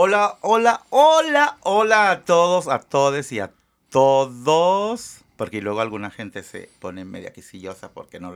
Hola, 0.00 0.38
hola, 0.42 0.82
hola, 0.90 1.58
hola 1.62 2.10
a 2.12 2.24
todos, 2.24 2.68
a 2.68 2.78
todos 2.78 3.32
y 3.32 3.40
a 3.40 3.50
todos. 3.90 5.24
Porque 5.36 5.60
luego 5.60 5.80
alguna 5.80 6.12
gente 6.12 6.44
se 6.44 6.70
pone 6.78 7.04
media 7.04 7.32
quistillosa 7.32 7.90
porque 7.90 8.20
no 8.20 8.32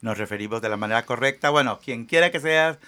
nos 0.00 0.16
referimos 0.16 0.62
de 0.62 0.70
la 0.70 0.78
manera 0.78 1.04
correcta. 1.04 1.50
Bueno, 1.50 1.78
quien 1.78 2.06
quiera 2.06 2.30
que 2.30 2.40
seas, 2.40 2.78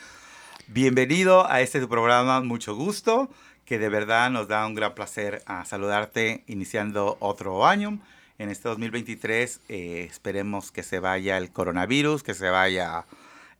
bienvenido 0.66 1.46
a 1.46 1.60
este 1.60 1.79
tu 1.79 1.90
programa, 1.90 2.40
mucho 2.40 2.74
gusto, 2.74 3.29
que 3.66 3.79
de 3.79 3.90
verdad 3.90 4.30
nos 4.30 4.48
da 4.48 4.67
un 4.67 4.74
gran 4.74 4.94
placer 4.94 5.42
a 5.44 5.67
saludarte 5.67 6.42
iniciando 6.46 7.19
otro 7.21 7.67
año. 7.67 7.98
En 8.38 8.48
este 8.48 8.71
2023 8.71 9.60
eh, 9.69 10.06
esperemos 10.10 10.72
que 10.72 10.83
se 10.83 11.01
vaya 11.01 11.37
el 11.37 11.53
coronavirus, 11.53 12.22
que 12.22 12.33
se 12.33 12.48
vaya 12.48 13.04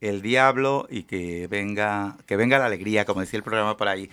el 0.01 0.23
diablo 0.23 0.87
y 0.89 1.03
que 1.03 1.47
venga, 1.47 2.17
que 2.25 2.37
venga 2.37 2.59
la 2.59 2.65
alegría, 2.65 3.05
como 3.05 3.21
decía 3.21 3.37
el 3.37 3.45
programa 3.45 3.77
por 3.77 3.89
ahí. 3.89 4.09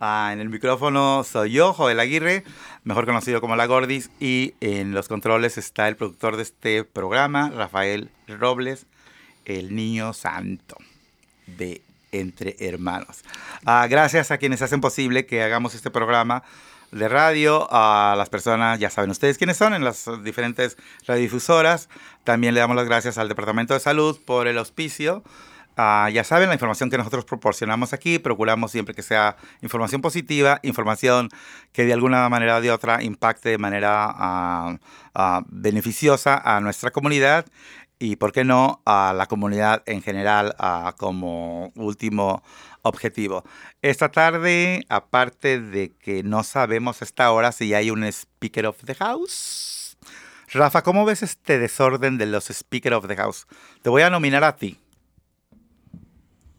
Ah, 0.00 0.30
en 0.32 0.40
el 0.40 0.48
micrófono 0.48 1.24
soy 1.24 1.50
yo, 1.52 1.72
Joel 1.72 1.98
Aguirre, 1.98 2.44
mejor 2.84 3.04
conocido 3.04 3.40
como 3.40 3.56
La 3.56 3.66
Gordis, 3.66 4.10
y 4.20 4.54
en 4.60 4.92
los 4.92 5.08
controles 5.08 5.58
está 5.58 5.88
el 5.88 5.96
productor 5.96 6.36
de 6.36 6.44
este 6.44 6.84
programa, 6.84 7.50
Rafael 7.50 8.08
Robles, 8.28 8.86
el 9.44 9.74
niño 9.74 10.12
santo 10.12 10.76
de 11.46 11.82
Entre 12.12 12.54
Hermanos. 12.60 13.24
Ah, 13.64 13.88
gracias 13.90 14.30
a 14.30 14.38
quienes 14.38 14.62
hacen 14.62 14.80
posible 14.80 15.26
que 15.26 15.42
hagamos 15.42 15.74
este 15.74 15.90
programa 15.90 16.44
de 16.92 17.08
radio, 17.08 17.66
a 17.70 18.14
las 18.16 18.28
personas, 18.28 18.78
ya 18.78 18.90
saben 18.90 19.10
ustedes 19.10 19.36
quiénes 19.36 19.56
son, 19.56 19.74
en 19.74 19.82
las 19.82 20.08
diferentes 20.22 20.76
radiodifusoras. 21.08 21.88
También 22.22 22.54
le 22.54 22.60
damos 22.60 22.76
las 22.76 22.86
gracias 22.86 23.18
al 23.18 23.28
Departamento 23.28 23.74
de 23.74 23.80
Salud 23.80 24.16
por 24.24 24.46
el 24.46 24.58
auspicio. 24.58 25.24
Ah, 25.80 26.10
ya 26.12 26.24
saben, 26.24 26.48
la 26.48 26.54
información 26.54 26.90
que 26.90 26.98
nosotros 26.98 27.24
proporcionamos 27.24 27.92
aquí, 27.92 28.18
procuramos 28.18 28.72
siempre 28.72 28.96
que 28.96 29.02
sea 29.02 29.36
información 29.62 30.00
positiva, 30.00 30.58
información 30.64 31.28
que 31.72 31.84
de 31.84 31.92
alguna 31.92 32.28
manera 32.28 32.56
o 32.56 32.60
de 32.60 32.72
otra 32.72 33.00
impacte 33.00 33.50
de 33.50 33.58
manera 33.58 34.06
ah, 34.10 34.76
ah, 35.14 35.42
beneficiosa 35.46 36.36
a 36.36 36.60
nuestra 36.60 36.90
comunidad 36.90 37.46
y, 38.00 38.16
¿por 38.16 38.32
qué 38.32 38.42
no, 38.42 38.82
a 38.86 39.12
la 39.16 39.26
comunidad 39.26 39.84
en 39.86 40.02
general 40.02 40.56
como 40.96 41.72
último 41.76 42.42
objetivo. 42.82 43.44
Esta 43.82 44.10
tarde, 44.10 44.84
aparte 44.88 45.60
de 45.60 45.92
que 45.92 46.22
no 46.24 46.42
sabemos 46.42 47.02
hasta 47.02 47.24
ahora 47.24 47.52
si 47.52 47.74
hay 47.74 47.90
un 47.90 48.04
Speaker 48.04 48.66
of 48.66 48.84
the 48.84 48.94
House, 48.96 49.96
Rafa, 50.52 50.82
¿cómo 50.82 51.04
ves 51.04 51.22
este 51.22 51.58
desorden 51.58 52.18
de 52.18 52.26
los 52.26 52.50
Speaker 52.50 52.94
of 52.94 53.06
the 53.06 53.16
House? 53.16 53.46
Te 53.82 53.90
voy 53.90 54.02
a 54.02 54.10
nominar 54.10 54.42
a 54.44 54.56
ti. 54.56 54.78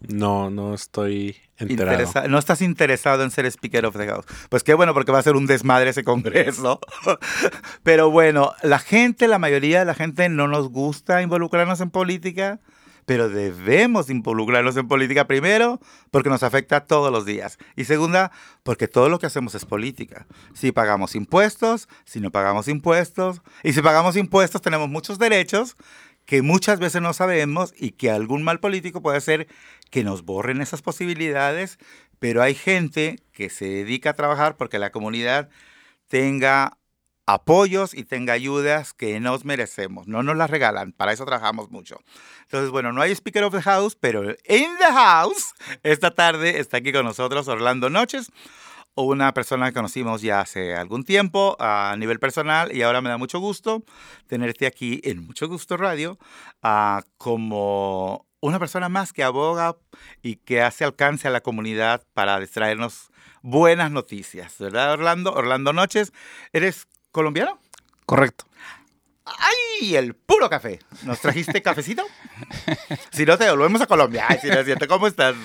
No, 0.07 0.49
no 0.49 0.73
estoy 0.73 1.35
enterado. 1.57 2.27
no 2.29 2.37
estás 2.37 2.61
interesado 2.61 3.23
en 3.23 3.31
ser 3.31 3.45
Speaker 3.45 3.85
of 3.85 3.97
the 3.97 4.07
House. 4.07 4.25
Pues 4.49 4.63
qué 4.63 4.73
bueno, 4.73 4.93
porque 4.93 5.11
va 5.11 5.19
a 5.19 5.23
ser 5.23 5.35
un 5.35 5.45
desmadre 5.45 5.89
ese 5.89 6.03
congreso. 6.03 6.79
pero 7.83 8.09
bueno, 8.09 8.53
la 8.63 8.79
gente, 8.79 9.27
la 9.27 9.39
mayoría 9.39 9.79
de 9.79 9.85
la 9.85 9.95
gente 9.95 10.29
no 10.29 10.47
nos 10.47 10.69
gusta 10.69 11.21
involucrarnos 11.21 11.81
en 11.81 11.89
política, 11.89 12.61
pero 13.09 13.27
debemos 13.27 14.09
involucrarnos 14.09 14.77
en 14.77 14.87
política 14.87 15.25
primero 15.25 15.79
porque 16.11 16.29
nos 16.29 16.43
afecta 16.43 16.85
todos 16.85 17.11
los 17.11 17.25
días. 17.25 17.57
Y 17.75 17.85
segunda, 17.85 18.31
porque 18.63 18.87
todo 18.87 19.09
lo 19.09 19.19
que 19.19 19.25
hacemos 19.25 19.55
es 19.55 19.65
política. 19.65 20.27
Si 20.53 20.71
pagamos 20.71 21.15
impuestos, 21.15 21.89
si 22.05 22.19
no 22.19 22.31
pagamos 22.31 22.67
impuestos, 22.67 23.41
y 23.63 23.73
si 23.73 23.81
pagamos 23.81 24.15
impuestos 24.15 24.61
tenemos 24.61 24.89
muchos 24.89 25.17
derechos 25.17 25.75
que 26.29 26.43
muchas 26.43 26.77
veces 26.77 27.01
no 27.01 27.11
sabemos 27.13 27.73
y 27.75 27.93
que 27.93 28.11
algún 28.11 28.43
mal 28.43 28.59
político 28.59 29.01
puede 29.01 29.17
hacer 29.17 29.47
que 29.89 30.03
nos 30.03 30.25
borren 30.25 30.61
esas 30.61 30.83
posibilidades, 30.83 31.79
pero 32.19 32.43
hay 32.43 32.53
gente 32.53 33.15
que 33.31 33.49
se 33.49 33.65
dedica 33.65 34.11
a 34.11 34.13
trabajar 34.13 34.55
porque 34.55 34.77
la 34.77 34.91
comunidad 34.91 35.49
tenga 36.07 36.77
apoyos 37.25 37.95
y 37.95 38.03
tenga 38.03 38.33
ayudas 38.33 38.93
que 38.93 39.19
nos 39.19 39.43
merecemos. 39.43 40.07
No 40.07 40.21
nos 40.21 40.37
las 40.37 40.51
regalan, 40.51 40.91
para 40.91 41.13
eso 41.13 41.25
trabajamos 41.25 41.71
mucho. 41.71 41.97
Entonces, 42.43 42.69
bueno, 42.69 42.93
no 42.93 43.01
hay 43.01 43.11
Speaker 43.11 43.45
of 43.45 43.55
the 43.55 43.63
House, 43.63 43.95
pero 43.99 44.29
in 44.29 44.77
the 44.77 44.93
house, 44.93 45.55
esta 45.81 46.11
tarde 46.11 46.59
está 46.59 46.77
aquí 46.77 46.91
con 46.91 47.05
nosotros 47.05 47.47
Orlando 47.47 47.89
Noches 47.89 48.31
una 49.03 49.33
persona 49.33 49.67
que 49.67 49.73
conocimos 49.73 50.21
ya 50.21 50.41
hace 50.41 50.75
algún 50.75 51.03
tiempo 51.03 51.55
a 51.59 51.95
nivel 51.97 52.19
personal 52.19 52.75
y 52.75 52.81
ahora 52.81 53.01
me 53.01 53.09
da 53.09 53.17
mucho 53.17 53.39
gusto 53.39 53.83
tenerte 54.27 54.65
aquí 54.67 55.01
en 55.03 55.25
Mucho 55.25 55.47
Gusto 55.47 55.77
Radio 55.77 56.17
uh, 56.63 57.01
como 57.17 58.25
una 58.41 58.59
persona 58.59 58.89
más 58.89 59.13
que 59.13 59.23
aboga 59.23 59.75
y 60.21 60.37
que 60.37 60.61
hace 60.61 60.85
alcance 60.85 61.27
a 61.27 61.31
la 61.31 61.41
comunidad 61.41 62.03
para 62.13 62.39
distraernos 62.39 63.11
buenas 63.41 63.91
noticias, 63.91 64.57
¿verdad, 64.59 64.93
Orlando? 64.93 65.33
Orlando 65.33 65.73
Noches, 65.73 66.13
¿eres 66.53 66.87
colombiano? 67.11 67.59
Correcto. 68.05 68.45
¡Ay! 69.25 69.95
El 69.95 70.15
puro 70.15 70.49
café. 70.49 70.79
¿Nos 71.03 71.19
trajiste 71.19 71.61
cafecito? 71.61 72.03
si 73.11 73.25
no, 73.25 73.37
te 73.37 73.45
devolvemos 73.45 73.81
a 73.81 73.87
Colombia. 73.87 74.25
Ay, 74.27 74.39
si 74.41 74.47
no 74.47 74.55
es 74.55 74.65
cierto. 74.65 74.87
¿Cómo 74.87 75.07
estás? 75.07 75.35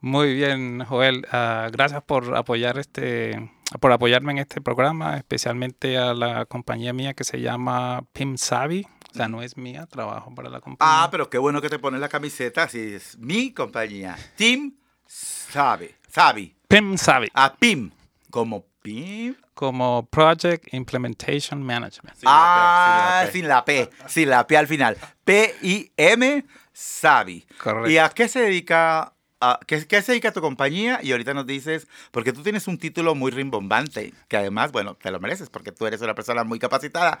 Muy 0.00 0.34
bien, 0.34 0.84
Joel. 0.84 1.26
Ah, 1.32 1.68
gracias 1.72 2.02
por 2.02 2.36
apoyar 2.36 2.78
este, 2.78 3.50
por 3.80 3.92
apoyarme 3.92 4.32
en 4.32 4.38
este 4.38 4.60
programa, 4.60 5.16
especialmente 5.16 5.98
a 5.98 6.14
la 6.14 6.46
compañía 6.46 6.92
mía 6.92 7.14
que 7.14 7.24
se 7.24 7.40
llama 7.40 8.04
Pim 8.12 8.36
Savi. 8.36 8.86
O 9.12 9.14
sea, 9.16 9.28
no 9.28 9.42
es 9.42 9.56
mía, 9.56 9.86
trabajo 9.86 10.34
para 10.34 10.50
la 10.50 10.60
compañía. 10.60 11.04
Ah, 11.04 11.08
pero 11.10 11.30
qué 11.30 11.38
bueno 11.38 11.62
que 11.62 11.70
te 11.70 11.78
pones 11.78 12.00
la 12.00 12.08
camiseta, 12.08 12.68
si 12.68 12.94
es 12.94 13.16
mi 13.18 13.52
compañía. 13.52 14.16
Tim 14.36 14.74
Savi. 15.06 15.90
Savi. 16.08 16.54
Pim 16.68 16.96
Savi. 16.98 17.28
Ah, 17.34 17.54
Pim. 17.58 17.90
Como 18.30 18.66
Pim. 18.82 19.34
Como 19.54 20.06
Project 20.06 20.74
Implementation 20.74 21.62
Management. 21.62 22.18
ah, 22.26 23.24
sin 23.32 23.48
la 23.48 23.64
P. 23.64 23.88
Sin 24.06 24.28
la 24.28 24.46
P 24.46 24.56
al 24.56 24.66
final. 24.66 24.98
P-I-M 25.24 26.44
Savi. 26.72 27.46
Correcto. 27.58 27.90
¿Y 27.90 27.96
a 27.98 28.10
qué 28.10 28.28
se 28.28 28.40
dedica 28.40 29.14
Ah, 29.40 29.60
¿qué, 29.66 29.80
se 29.80 30.12
dedica 30.12 30.30
a 30.30 30.32
tu 30.32 30.40
compañía? 30.40 31.00
Y 31.02 31.12
ahorita 31.12 31.34
nos 31.34 31.46
dices, 31.46 31.86
porque 32.10 32.32
tú 32.32 32.42
tienes 32.42 32.66
un 32.68 32.78
título 32.78 33.14
muy 33.14 33.30
rimbombante, 33.30 34.14
que 34.28 34.36
además, 34.38 34.72
bueno, 34.72 34.94
te 34.94 35.10
lo 35.10 35.20
mereces 35.20 35.50
porque 35.50 35.72
tú 35.72 35.86
eres 35.86 36.00
una 36.00 36.14
persona 36.14 36.42
muy 36.42 36.58
capacitada. 36.58 37.20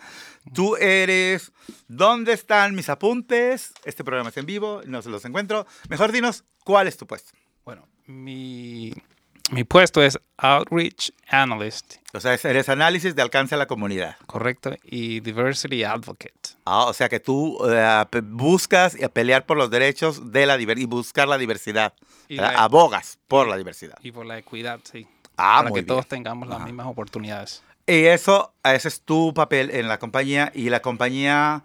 Tú 0.54 0.76
eres, 0.76 1.52
¿dónde 1.88 2.32
están 2.32 2.74
mis 2.74 2.88
apuntes? 2.88 3.74
Este 3.84 4.02
programa 4.02 4.30
es 4.30 4.36
en 4.38 4.46
vivo, 4.46 4.80
no 4.86 5.02
se 5.02 5.10
los 5.10 5.26
encuentro. 5.26 5.66
Mejor 5.90 6.10
dinos, 6.10 6.44
¿cuál 6.64 6.88
es 6.88 6.96
tu 6.96 7.06
puesto? 7.06 7.32
Bueno, 7.66 7.86
mi 8.06 8.94
mi 9.50 9.64
puesto 9.64 10.02
es 10.02 10.18
Outreach 10.38 11.12
Analyst. 11.28 11.96
O 12.12 12.20
sea, 12.20 12.34
eres 12.34 12.68
análisis 12.68 13.14
de 13.14 13.22
alcance 13.22 13.54
a 13.54 13.58
la 13.58 13.66
comunidad. 13.66 14.16
Correcto. 14.26 14.74
Y 14.84 15.20
Diversity 15.20 15.84
Advocate. 15.84 16.32
Ah, 16.64 16.86
o 16.86 16.92
sea 16.92 17.08
que 17.08 17.20
tú 17.20 17.58
eh, 17.68 18.04
buscas 18.24 19.00
y 19.00 19.06
pelear 19.08 19.46
por 19.46 19.56
los 19.56 19.70
derechos 19.70 20.32
de 20.32 20.46
la 20.46 20.56
diversidad 20.56 20.82
y 20.82 20.86
buscar 20.86 21.28
la 21.28 21.38
diversidad. 21.38 21.94
Abogas 22.56 23.18
por 23.28 23.46
la 23.46 23.56
diversidad. 23.56 23.96
Y 24.02 24.10
por 24.10 24.26
la 24.26 24.38
equidad, 24.38 24.80
sí. 24.82 25.06
Ah, 25.36 25.60
para 25.62 25.74
que 25.74 25.82
todos 25.82 26.08
tengamos 26.08 26.48
las 26.48 26.60
mismas 26.64 26.86
oportunidades. 26.86 27.62
Y 27.86 28.06
eso, 28.06 28.52
ese 28.64 28.88
es 28.88 29.02
tu 29.02 29.32
papel 29.32 29.70
en 29.70 29.86
la 29.86 29.98
compañía. 29.98 30.50
Y 30.54 30.70
la 30.70 30.80
compañía, 30.80 31.62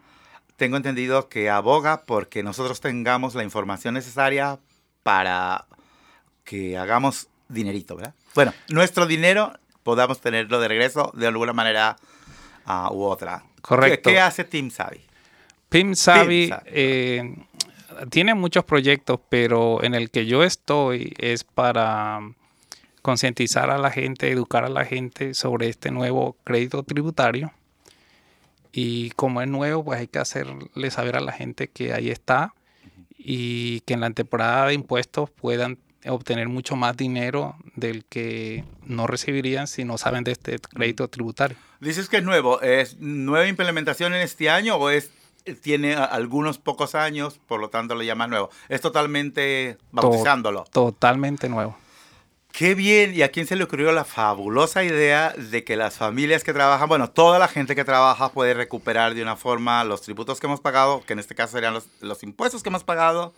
tengo 0.56 0.78
entendido 0.78 1.30
que 1.30 1.50
aboga 1.50 2.04
porque 2.04 2.44
nosotros 2.44 2.80
tengamos 2.80 3.34
la 3.34 3.44
información 3.44 3.96
necesaria 3.96 4.60
para 5.02 5.66
que 6.44 6.78
hagamos 6.78 7.31
dinerito, 7.52 7.96
¿verdad? 7.96 8.14
Bueno, 8.36 8.54
nuestro 8.70 9.06
dinero 9.06 9.54
podamos 9.84 10.22
tenerlo 10.22 10.60
de 10.60 10.68
regreso 10.68 11.12
de 11.16 11.28
alguna 11.28 11.54
manera 11.54 11.96
uh, 12.68 12.94
u 12.94 13.04
otra. 13.04 13.44
Correcto. 13.62 14.10
¿Qué, 14.10 14.20
hace 14.20 14.44
Team 14.44 14.70
Savvy? 14.70 15.02
Team 15.70 15.96
Savvy, 15.96 16.52
eh, 16.66 17.36
tiene 18.10 18.34
muchos 18.34 18.66
proyectos, 18.66 19.20
pero 19.30 19.84
en 19.84 19.94
el 19.94 20.10
que 20.10 20.26
yo 20.26 20.44
estoy 20.44 21.14
es 21.18 21.44
para 21.44 22.20
concientizar 23.02 23.70
a 23.70 23.78
la 23.78 23.92
gente, 23.92 24.30
educar 24.30 24.66
a 24.66 24.70
la 24.70 24.86
gente 24.86 25.34
sobre 25.34 25.70
este 25.70 25.92
nuevo 25.92 26.36
crédito 26.44 26.84
tributario. 26.84 27.52
Y 28.72 29.12
como 29.12 29.42
es 29.42 29.50
nuevo, 29.50 29.84
pues 29.84 30.00
hay 30.00 30.08
que 30.08 30.20
hacerle 30.20 30.92
saber 30.92 31.18
a 31.18 31.20
la 31.20 31.32
gente 31.32 31.68
que 31.68 31.94
ahí 31.94 32.10
está 32.10 32.54
y 33.18 33.82
que 33.82 33.94
en 33.94 34.02
la 34.02 34.10
temporada 34.12 34.68
de 34.68 34.74
impuestos 34.74 35.30
puedan 35.30 35.78
obtener 36.08 36.50
mucho 36.50 36.76
más 36.76 36.98
dinero 36.98 37.56
del 37.76 38.06
que 38.06 38.64
no 38.86 39.08
recibirían 39.08 39.68
si 39.68 39.84
no 39.86 39.98
saben 39.98 40.24
de 40.24 40.32
este 40.32 40.60
crédito 40.60 41.08
tributario. 41.08 41.58
Dices 41.80 42.10
que 42.10 42.18
es 42.18 42.24
nuevo, 42.24 42.62
¿es 42.62 42.98
nueva 43.00 43.48
implementación 43.48 44.14
en 44.14 44.22
este 44.22 44.50
año 44.50 44.76
o 44.76 44.90
es 44.90 45.12
tiene 45.64 45.96
algunos 45.96 46.60
pocos 46.60 46.94
años, 46.94 47.40
por 47.48 47.60
lo 47.60 47.70
tanto 47.70 47.96
lo 47.96 48.04
llaman 48.04 48.30
nuevo? 48.30 48.50
Es 48.70 48.82
totalmente 48.82 49.78
bautizándolo. 49.92 50.66
totalmente 50.72 51.50
nuevo. 51.50 51.78
Qué 52.52 52.76
bien, 52.76 53.16
¿y 53.16 53.22
a 53.22 53.32
quién 53.32 53.48
se 53.48 53.56
le 53.56 53.64
ocurrió 53.64 53.94
la 53.94 54.04
fabulosa 54.04 54.84
idea 54.84 55.34
de 55.38 55.64
que 55.64 55.78
las 55.78 55.96
familias 55.96 56.44
que 56.44 56.52
trabajan, 56.52 56.90
bueno, 56.90 57.10
toda 57.10 57.40
la 57.40 57.48
gente 57.48 57.76
que 57.76 57.86
trabaja 57.86 58.30
puede 58.30 58.54
recuperar 58.54 59.14
de 59.14 59.22
una 59.22 59.38
forma 59.38 59.84
los 59.86 60.02
tributos 60.02 60.40
que 60.40 60.48
hemos 60.48 60.60
pagado, 60.60 61.02
que 61.06 61.14
en 61.14 61.20
este 61.20 61.34
caso 61.34 61.54
serían 61.54 61.74
los, 61.74 61.88
los 62.02 62.24
impuestos 62.24 62.62
que 62.62 62.70
hemos 62.70 62.84
pagado? 62.84 63.34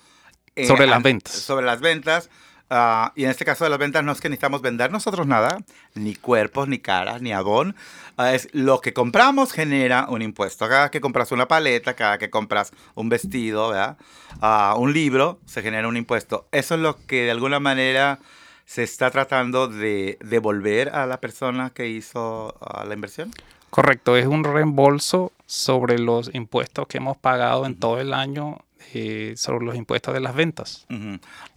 sobre 0.68 0.88
las 0.88 1.01
ventas. 1.01 1.33
Sobre 1.33 1.65
las 1.65 1.81
ventas 1.81 2.30
Ah, 2.69 3.12
y 3.15 3.25
en 3.25 3.30
este 3.30 3.45
caso 3.45 3.63
de 3.63 3.69
las 3.69 3.77
ventas 3.77 4.04
no 4.04 4.12
es 4.12 4.19
que 4.19 4.30
necesitamos 4.30 4.62
vender 4.62 4.92
nosotros 4.92 5.27
nada, 5.27 5.60
ni 5.94 6.15
cuerpos, 6.15 6.68
ni 6.68 6.80
caras, 6.80 7.21
ni 7.21 7.31
abón. 7.31 7.75
Ah, 8.18 8.33
es 8.33 8.50
lo 8.51 8.81
que 8.81 8.94
compramos 8.94 9.51
genera 9.51 10.07
un 10.10 10.21
impuesto. 10.21 10.68
Cada 10.68 10.89
que 10.89 11.01
compras 11.01 11.31
una 11.31 11.48
paleta, 11.48 11.95
cada 11.95 12.18
que 12.18 12.30
compras 12.30 12.71
un 12.95 13.10
vestido, 13.10 13.69
¿verdad? 13.69 13.98
Ah, 14.42 14.75
un 14.77 14.94
libro, 14.94 15.39
se 15.45 15.62
genera 15.62 15.88
un 15.88 15.98
impuesto. 15.98 16.48
Eso 16.51 16.75
es 16.75 16.81
lo 16.81 16.98
que 17.06 17.24
de 17.24 17.31
alguna 17.31 17.60
manera 17.60 18.19
se 18.65 18.83
está 18.83 19.12
tratando 19.12 19.68
de 19.68 20.18
devolver 20.24 20.89
a 20.89 21.06
la 21.06 21.19
persona 21.19 21.71
que 21.71 21.89
hizo 21.89 22.56
la 22.88 22.94
inversión. 22.94 23.31
Correcto, 23.69 24.15
es 24.18 24.27
un 24.27 24.44
reembolso 24.44 25.31
sobre 25.48 25.98
los 25.98 26.33
impuestos 26.33 26.88
que 26.88 26.98
hemos 26.98 27.18
pagado 27.18 27.65
en 27.65 27.75
todo 27.75 28.00
el 28.00 28.13
año 28.13 28.60
eh, 28.94 29.33
sobre 29.38 29.65
los 29.65 29.75
impuestos 29.75 30.13
de 30.13 30.19
las 30.19 30.35
ventas. 30.35 30.85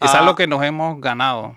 Es 0.01 0.15
algo 0.15 0.35
que 0.35 0.47
nos 0.47 0.63
hemos 0.63 1.01
ganado. 1.01 1.57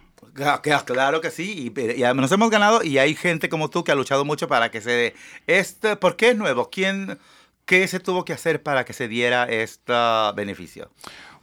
Claro 0.86 1.22
que 1.22 1.32
sí, 1.32 1.72
y, 1.76 2.04
nos 2.14 2.32
hemos 2.32 2.50
ganado 2.50 2.84
y 2.84 2.98
hay 2.98 3.16
gente 3.16 3.50
como 3.50 3.70
tú 3.70 3.84
que 3.84 3.92
ha 3.92 3.96
luchado 3.96 4.26
mucho 4.26 4.48
para 4.48 4.72
que 4.72 4.82
se 4.82 4.92
dé. 4.92 5.16
Este, 5.48 5.96
¿Por 5.96 6.16
qué 6.16 6.30
es 6.30 6.38
nuevo? 6.38 6.70
¿Quién, 6.70 7.18
¿Qué 7.66 7.88
se 7.88 8.00
tuvo 8.00 8.26
que 8.26 8.34
hacer 8.34 8.64
para 8.64 8.86
que 8.86 8.94
se 8.94 9.08
diera 9.08 9.46
este 9.46 9.94
beneficio? 10.36 10.90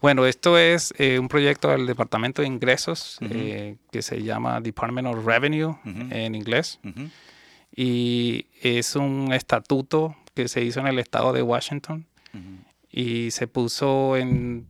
Bueno, 0.00 0.26
esto 0.26 0.58
es 0.58 0.94
eh, 0.98 1.18
un 1.18 1.28
proyecto 1.28 1.68
del 1.68 1.86
Departamento 1.86 2.42
de 2.42 2.48
Ingresos 2.48 3.18
eh, 3.22 3.76
que 3.90 4.02
se 4.02 4.22
llama 4.22 4.60
Department 4.60 5.08
of 5.08 5.24
Revenue 5.24 5.78
en 5.84 6.34
inglés. 6.34 6.78
Y 7.74 8.46
es 8.62 8.96
un 8.96 9.32
estatuto 9.32 10.16
que 10.34 10.48
se 10.48 10.62
hizo 10.62 10.80
en 10.80 10.86
el 10.86 10.98
estado 10.98 11.32
de 11.32 11.42
Washington 11.42 12.06
y 12.96 13.30
se 13.30 13.46
puso 13.46 14.16
en... 14.16 14.66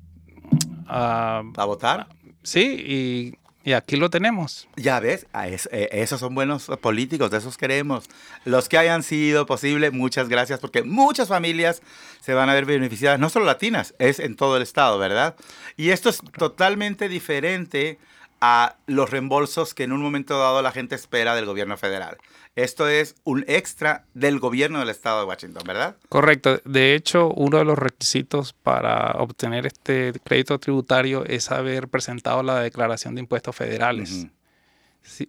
¿A 0.88 1.42
votar? 1.64 2.08
Sí, 2.42 3.34
y, 3.64 3.72
aquí 3.72 3.96
lo 3.96 4.10
tenemos. 4.10 4.68
Ya 4.76 5.00
ves, 5.00 5.26
eh, 5.32 5.88
esos 5.92 6.20
son 6.20 6.34
buenos 6.34 6.66
políticos, 6.80 7.30
de 7.30 7.38
esos 7.38 7.56
queremos. 7.56 8.08
Los 8.44 8.68
que 8.68 8.78
hayan 8.78 9.04
sido 9.04 9.46
posible, 9.46 9.92
muchas 9.92 10.28
gracias, 10.28 10.58
porque 10.58 10.82
muchas 10.82 11.28
familias 11.28 11.82
se 12.20 12.34
van 12.34 12.48
a 12.48 12.54
ver 12.54 12.64
beneficiadas, 12.64 13.20
no 13.20 13.30
solo 13.30 13.46
latinas, 13.46 13.94
es 14.00 14.18
en 14.18 14.34
todo 14.34 14.56
el 14.56 14.62
estado, 14.64 14.98
¿verdad? 14.98 15.36
Y 15.76 15.90
esto 15.90 16.08
es 16.08 16.20
totalmente 16.36 17.08
diferente 17.08 17.98
a 18.40 18.76
los 18.86 19.10
reembolsos 19.10 19.74
que 19.74 19.84
en 19.84 19.92
un 19.92 20.02
momento 20.02 20.38
dado 20.38 20.62
la 20.62 20.72
gente 20.72 20.94
espera 20.94 21.34
del 21.34 21.46
gobierno 21.46 21.76
federal. 21.76 22.18
Esto 22.54 22.88
es 22.88 23.16
un 23.24 23.44
extra 23.48 24.04
del 24.14 24.38
gobierno 24.38 24.78
del 24.78 24.88
estado 24.88 25.20
de 25.20 25.26
Washington, 25.26 25.62
¿verdad? 25.66 25.96
Correcto. 26.08 26.60
De 26.64 26.94
hecho, 26.94 27.28
uno 27.28 27.58
de 27.58 27.64
los 27.64 27.78
requisitos 27.78 28.52
para 28.52 29.12
obtener 29.18 29.66
este 29.66 30.12
crédito 30.24 30.58
tributario 30.58 31.24
es 31.26 31.50
haber 31.50 31.88
presentado 31.88 32.42
la 32.42 32.60
declaración 32.60 33.14
de 33.14 33.20
impuestos 33.20 33.54
federales. 33.54 34.26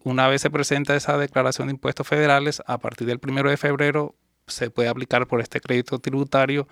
una 0.04 0.27
vez 0.27 0.42
se 0.42 0.50
presenta 0.50 0.95
esa 0.95 1.18
declaración 1.18 1.68
de 1.68 1.74
impuestos 1.74 2.07
federales, 2.07 2.62
a 2.65 2.77
partir 2.77 3.07
del 3.07 3.19
primero 3.19 3.50
de 3.50 3.57
febrero 3.57 4.15
se 4.48 4.69
puede 4.69 4.89
aplicar 4.89 5.27
por 5.27 5.42
este 5.42 5.59
crédito 5.59 6.00
tributario 6.00 6.68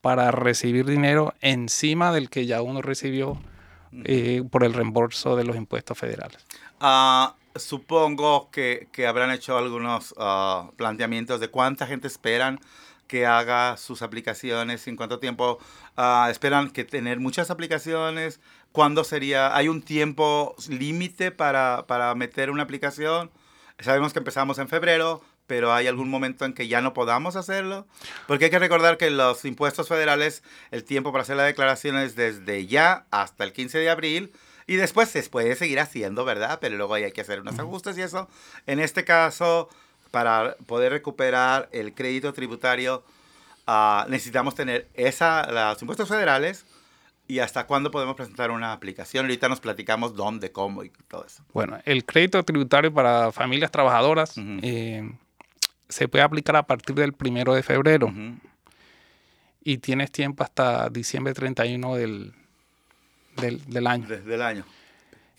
para 0.00 0.30
recibir 0.30 0.84
dinero 0.84 1.34
encima 1.40 2.12
del 2.12 2.28
que 2.30 2.46
ya 2.46 2.62
uno 2.62 2.82
recibió 2.82 3.40
eh, 4.04 4.42
por 4.50 4.64
el 4.64 4.72
reembolso 4.74 5.36
de 5.36 5.44
los 5.44 5.56
impuestos 5.56 5.98
federales. 5.98 6.44
Ah 6.80 7.34
supongo 7.58 8.50
que, 8.50 8.88
habrán 9.06 9.30
hecho 9.30 9.56
algunos 9.56 10.14
ah, 10.18 10.70
planteamientos 10.76 11.40
de 11.40 11.48
cuánta 11.48 11.86
gente 11.86 12.06
esperan 12.06 12.60
que 13.06 13.26
haga 13.26 13.76
sus 13.76 14.02
aplicaciones, 14.02 14.86
en 14.88 14.96
cuánto 14.96 15.18
tiempo 15.18 15.58
ah, 15.96 16.28
esperan 16.30 16.70
que 16.70 16.84
tener 16.84 17.20
muchas 17.20 17.50
aplicaciones, 17.50 18.40
cuándo 18.72 19.04
sería, 19.04 19.56
hay 19.56 19.68
un 19.68 19.82
tiempo 19.82 20.54
límite 20.68 21.30
para, 21.30 21.86
para 21.86 22.14
meter 22.14 22.50
una 22.50 22.64
aplicación. 22.64 23.30
Sabemos 23.78 24.12
que 24.12 24.18
empezamos 24.18 24.58
en 24.58 24.68
febrero, 24.68 25.22
pero 25.46 25.72
hay 25.72 25.86
algún 25.86 26.10
momento 26.10 26.44
en 26.44 26.52
que 26.52 26.68
ya 26.68 26.80
no 26.80 26.92
podamos 26.92 27.36
hacerlo. 27.36 27.86
Porque 28.26 28.46
hay 28.46 28.50
que 28.50 28.58
recordar 28.58 28.96
que 28.96 29.10
los 29.10 29.44
impuestos 29.44 29.88
federales, 29.88 30.42
el 30.70 30.84
tiempo 30.84 31.12
para 31.12 31.22
hacer 31.22 31.36
la 31.36 31.44
declaración 31.44 31.96
es 31.96 32.16
desde 32.16 32.66
ya 32.66 33.06
hasta 33.10 33.44
el 33.44 33.52
15 33.52 33.78
de 33.78 33.90
abril 33.90 34.32
y 34.66 34.76
después 34.76 35.08
se 35.08 35.22
puede 35.24 35.54
seguir 35.54 35.78
haciendo, 35.80 36.24
¿verdad? 36.24 36.58
Pero 36.60 36.76
luego 36.76 36.94
hay 36.94 37.12
que 37.12 37.20
hacer 37.20 37.40
unos 37.40 37.58
ajustes 37.58 37.96
y 37.98 38.02
eso. 38.02 38.28
En 38.66 38.80
este 38.80 39.04
caso, 39.04 39.68
para 40.10 40.56
poder 40.66 40.92
recuperar 40.92 41.68
el 41.72 41.94
crédito 41.94 42.32
tributario, 42.32 43.04
ah, 43.66 44.06
necesitamos 44.08 44.54
tener 44.54 44.88
esa, 44.94 45.50
los 45.52 45.80
impuestos 45.80 46.08
federales 46.08 46.64
y 47.28 47.40
hasta 47.40 47.66
cuándo 47.66 47.90
podemos 47.90 48.16
presentar 48.16 48.50
una 48.50 48.72
aplicación. 48.72 49.26
Ahorita 49.26 49.48
nos 49.48 49.60
platicamos 49.60 50.14
dónde, 50.14 50.52
cómo 50.52 50.84
y 50.84 50.90
todo 51.08 51.24
eso. 51.26 51.42
Bueno, 51.52 51.78
el 51.84 52.04
crédito 52.04 52.42
tributario 52.42 52.92
para 52.92 53.32
familias 53.32 53.70
trabajadoras 53.70 54.34
eh, 54.36 55.08
se 55.88 56.08
puede 56.08 56.24
aplicar 56.24 56.56
a 56.56 56.66
partir 56.66 56.94
del 56.96 57.12
primero 57.12 57.54
de 57.54 57.62
febrero. 57.62 58.12
Y 59.62 59.78
tienes 59.78 60.12
tiempo 60.12 60.44
hasta 60.44 60.88
diciembre 60.90 61.34
31 61.34 61.96
del, 61.96 62.32
del, 63.36 63.86
año. 63.86 64.06
del 64.06 64.42
año. 64.42 64.64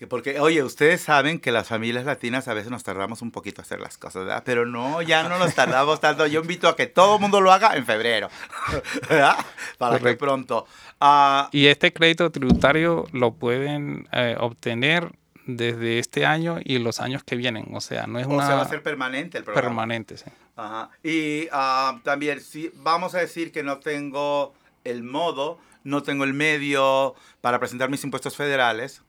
Porque, 0.08 0.38
oye, 0.38 0.62
ustedes 0.62 1.00
saben 1.00 1.40
que 1.40 1.50
las 1.50 1.66
familias 1.66 2.04
latinas 2.04 2.46
a 2.46 2.54
veces 2.54 2.70
nos 2.70 2.84
tardamos 2.84 3.20
un 3.20 3.32
poquito 3.32 3.60
a 3.60 3.64
hacer 3.64 3.80
las 3.80 3.98
cosas, 3.98 4.24
¿verdad? 4.26 4.42
Pero 4.46 4.64
no, 4.64 5.02
ya 5.02 5.28
no 5.28 5.38
nos 5.38 5.54
tardamos 5.56 5.98
tanto. 6.00 6.24
Yo 6.28 6.40
invito 6.40 6.68
a 6.68 6.76
que 6.76 6.86
todo 6.86 7.16
el 7.16 7.20
mundo 7.20 7.40
lo 7.40 7.50
haga 7.50 7.74
en 7.74 7.84
febrero, 7.84 8.28
¿verdad? 9.08 9.36
Para 9.76 9.98
que 9.98 10.14
pronto. 10.14 10.66
Ah, 11.00 11.48
y 11.50 11.66
este 11.66 11.92
crédito 11.92 12.30
tributario 12.30 13.06
lo 13.12 13.32
pueden 13.32 14.06
eh, 14.12 14.36
obtener 14.38 15.10
desde 15.48 15.98
este 15.98 16.24
año 16.24 16.58
y 16.62 16.78
los 16.78 17.00
años 17.00 17.24
que 17.24 17.34
vienen. 17.34 17.74
O 17.74 17.80
sea, 17.80 18.06
no 18.06 18.20
es 18.20 18.26
una... 18.26 18.44
O 18.44 18.46
sea, 18.46 18.54
va 18.54 18.62
a 18.62 18.68
ser 18.68 18.84
permanente 18.84 19.38
el 19.38 19.44
programa. 19.44 19.68
Permanente, 19.68 20.16
sí. 20.16 20.30
Ajá. 20.54 20.90
Y 21.02 21.48
ah, 21.50 21.98
también, 22.04 22.40
si 22.40 22.70
vamos 22.76 23.16
a 23.16 23.18
decir 23.18 23.50
que 23.50 23.64
no 23.64 23.78
tengo 23.78 24.54
el 24.84 25.02
modo 25.02 25.58
no 25.88 26.02
tengo 26.02 26.24
el 26.24 26.34
medio 26.34 27.14
para 27.40 27.58
presentar 27.58 27.90
mis 27.90 28.04
impuestos 28.04 28.36
federales, 28.36 29.02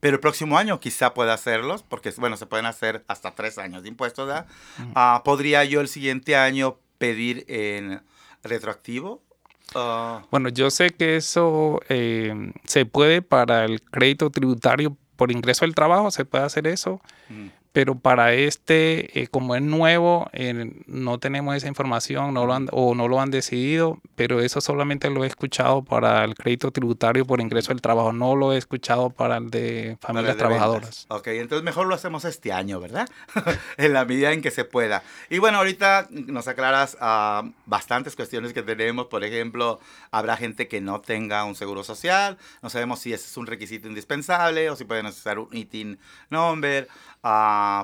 pero 0.00 0.16
el 0.16 0.20
próximo 0.20 0.58
año 0.58 0.80
quizá 0.80 1.14
pueda 1.14 1.32
hacerlos, 1.32 1.82
porque 1.82 2.12
bueno, 2.18 2.36
se 2.36 2.46
pueden 2.46 2.66
hacer 2.66 3.04
hasta 3.08 3.34
tres 3.34 3.56
años 3.56 3.82
de 3.82 3.88
impuestos, 3.88 4.26
¿verdad? 4.26 4.46
Ah, 4.94 5.22
¿Podría 5.24 5.64
yo 5.64 5.80
el 5.80 5.88
siguiente 5.88 6.36
año 6.36 6.78
pedir 6.98 7.44
en 7.48 8.02
retroactivo? 8.42 9.22
Ah. 9.74 10.22
Bueno, 10.30 10.50
yo 10.50 10.70
sé 10.70 10.90
que 10.90 11.16
eso 11.16 11.80
eh, 11.88 12.52
se 12.64 12.84
puede 12.84 13.22
para 13.22 13.64
el 13.64 13.80
crédito 13.80 14.30
tributario 14.30 14.96
por 15.16 15.30
ingreso 15.32 15.64
del 15.64 15.74
trabajo, 15.74 16.10
se 16.10 16.24
puede 16.24 16.44
hacer 16.44 16.66
eso, 16.66 17.00
pero 17.74 17.96
para 17.96 18.34
este, 18.34 19.20
eh, 19.20 19.26
como 19.26 19.56
es 19.56 19.62
nuevo, 19.62 20.30
eh, 20.32 20.72
no 20.86 21.18
tenemos 21.18 21.56
esa 21.56 21.66
información 21.66 22.32
no 22.32 22.46
lo 22.46 22.54
han, 22.54 22.68
o 22.70 22.94
no 22.94 23.08
lo 23.08 23.20
han 23.20 23.32
decidido, 23.32 23.98
pero 24.14 24.40
eso 24.40 24.60
solamente 24.60 25.10
lo 25.10 25.24
he 25.24 25.26
escuchado 25.26 25.82
para 25.82 26.22
el 26.22 26.36
crédito 26.36 26.70
tributario 26.70 27.26
por 27.26 27.40
ingreso 27.40 27.70
del 27.70 27.80
trabajo, 27.80 28.12
no 28.12 28.36
lo 28.36 28.52
he 28.52 28.58
escuchado 28.58 29.10
para 29.10 29.38
el 29.38 29.50
de 29.50 29.98
familias 30.00 30.36
trabajadoras. 30.36 31.06
Ok, 31.08 31.26
entonces 31.26 31.64
mejor 31.64 31.88
lo 31.88 31.96
hacemos 31.96 32.24
este 32.24 32.52
año, 32.52 32.78
¿verdad? 32.78 33.08
en 33.76 33.92
la 33.92 34.04
medida 34.04 34.30
en 34.30 34.40
que 34.40 34.52
se 34.52 34.64
pueda. 34.64 35.02
Y 35.28 35.38
bueno, 35.38 35.58
ahorita 35.58 36.06
nos 36.10 36.46
aclaras 36.46 36.96
uh, 37.00 37.50
bastantes 37.66 38.14
cuestiones 38.14 38.52
que 38.52 38.62
tenemos, 38.62 39.06
por 39.06 39.24
ejemplo, 39.24 39.80
habrá 40.12 40.36
gente 40.36 40.68
que 40.68 40.80
no 40.80 41.00
tenga 41.00 41.42
un 41.42 41.56
seguro 41.56 41.82
social, 41.82 42.38
no 42.62 42.70
sabemos 42.70 43.00
si 43.00 43.12
ese 43.12 43.26
es 43.26 43.36
un 43.36 43.48
requisito 43.48 43.88
indispensable 43.88 44.70
o 44.70 44.76
si 44.76 44.84
pueden 44.84 45.06
usar 45.06 45.40
un 45.40 45.48
ITIN 45.50 45.98
number. 46.30 46.86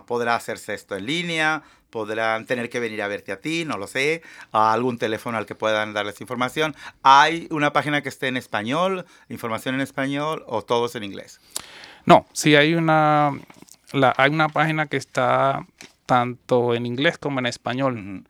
Podrá 0.07 0.35
hacerse 0.35 0.75
esto 0.75 0.97
en 0.97 1.07
línea, 1.07 1.63
podrán 1.91 2.47
tener 2.47 2.71
que 2.71 2.81
venir 2.81 3.03
a 3.03 3.09
verte 3.09 3.33
a 3.33 3.41
ti, 3.41 3.65
no 3.65 3.77
lo 3.77 3.87
sé, 3.87 4.23
a 4.53 4.73
algún 4.73 4.99
teléfono 4.99 5.37
al 5.37 5.47
que 5.47 5.55
puedan 5.55 5.93
darles 5.93 6.21
información. 6.21 6.75
¿Hay 7.03 7.49
una 7.51 7.73
página 7.73 8.03
que 8.03 8.09
esté 8.09 8.29
en 8.29 8.37
español, 8.37 9.05
información 9.29 9.75
en 9.75 9.81
español 9.83 10.45
o 10.47 10.63
todo 10.63 10.87
es 10.87 10.95
en 10.95 11.05
inglés? 11.05 11.41
No, 12.07 12.27
sí 12.33 12.57
hay 12.57 12.75
una, 12.75 13.33
hay 14.17 14.31
una 14.31 14.49
página 14.49 14.87
que 14.87 14.97
está 14.97 15.67
tanto 16.07 16.75
en 16.75 16.87
inglés 16.87 17.19
como 17.19 17.41
en 17.41 17.47
español. 17.47 18.25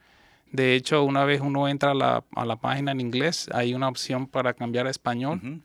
De 0.50 0.75
hecho, 0.75 1.04
una 1.04 1.25
vez 1.25 1.40
uno 1.40 1.69
entra 1.69 1.92
a 1.92 1.95
la, 1.95 2.25
a 2.35 2.45
la, 2.45 2.57
página 2.57 2.90
en 2.90 3.00
inglés, 3.00 3.49
hay 3.52 3.73
una 3.73 3.88
opción 3.88 4.26
para 4.26 4.54
cambiar 4.54 4.87
a 4.87 4.90
español. 4.90 5.62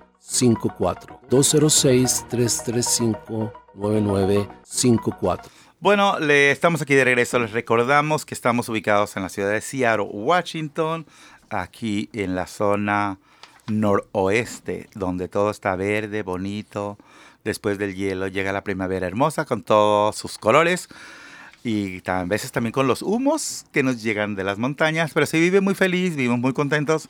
9954 0.31 1.19
206 1.29 2.25
335 2.29 3.53
9954 3.75 5.51
bueno, 5.81 6.19
le 6.19 6.51
estamos 6.51 6.83
aquí 6.83 6.93
de 6.93 7.03
regreso. 7.03 7.39
Les 7.39 7.53
recordamos 7.53 8.23
que 8.23 8.35
estamos 8.35 8.69
ubicados 8.69 9.17
en 9.17 9.23
la 9.23 9.29
ciudad 9.29 9.49
de 9.49 9.61
Seattle, 9.61 10.05
Washington, 10.11 11.07
aquí 11.49 12.07
en 12.13 12.35
la 12.35 12.45
zona 12.45 13.17
noroeste, 13.65 14.89
donde 14.93 15.27
todo 15.27 15.49
está 15.49 15.75
verde, 15.75 16.21
bonito. 16.21 16.99
Después 17.43 17.79
del 17.79 17.95
hielo 17.95 18.27
llega 18.27 18.53
la 18.53 18.63
primavera 18.63 19.07
hermosa 19.07 19.45
con 19.45 19.63
todos 19.63 20.15
sus 20.15 20.37
colores 20.37 20.87
y 21.63 22.01
a 22.09 22.23
veces 22.23 22.51
también 22.51 22.71
con 22.71 22.87
los 22.87 23.01
humos 23.01 23.65
que 23.71 23.83
nos 23.83 24.01
llegan 24.01 24.35
de 24.35 24.43
las 24.43 24.57
montañas, 24.57 25.11
pero 25.13 25.25
se 25.25 25.39
vive 25.39 25.61
muy 25.61 25.75
feliz, 25.75 26.15
vivimos 26.15 26.39
muy 26.39 26.53
contentos. 26.53 27.09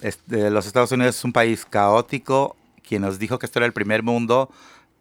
este, 0.00 0.50
los 0.50 0.66
Estados 0.66 0.92
Unidos 0.92 1.16
es 1.16 1.24
un 1.24 1.32
país 1.32 1.66
caótico. 1.68 2.56
Quien 2.86 3.02
nos 3.02 3.18
dijo 3.18 3.38
que 3.38 3.46
esto 3.46 3.58
era 3.58 3.66
el 3.66 3.72
primer 3.72 4.02
mundo 4.02 4.50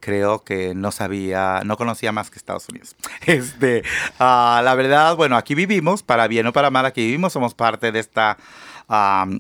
creo 0.02 0.44
que 0.44 0.74
no 0.76 0.92
sabía, 0.92 1.62
no 1.64 1.78
conocía 1.78 2.12
más 2.12 2.30
que 2.30 2.38
Estados 2.38 2.68
Unidos. 2.68 2.96
Este, 3.26 3.84
uh, 4.20 4.62
la 4.64 4.74
verdad, 4.76 5.16
bueno, 5.16 5.38
aquí 5.38 5.56
vivimos, 5.56 6.04
para 6.04 6.28
bien 6.28 6.48
o 6.48 6.54
para 6.54 6.72
mal, 6.72 6.86
aquí 6.86 7.02
vivimos, 7.06 7.32
somos 7.32 7.54
parte 7.54 7.92
de 7.94 8.00
esta 8.00 8.36
um, 8.90 9.40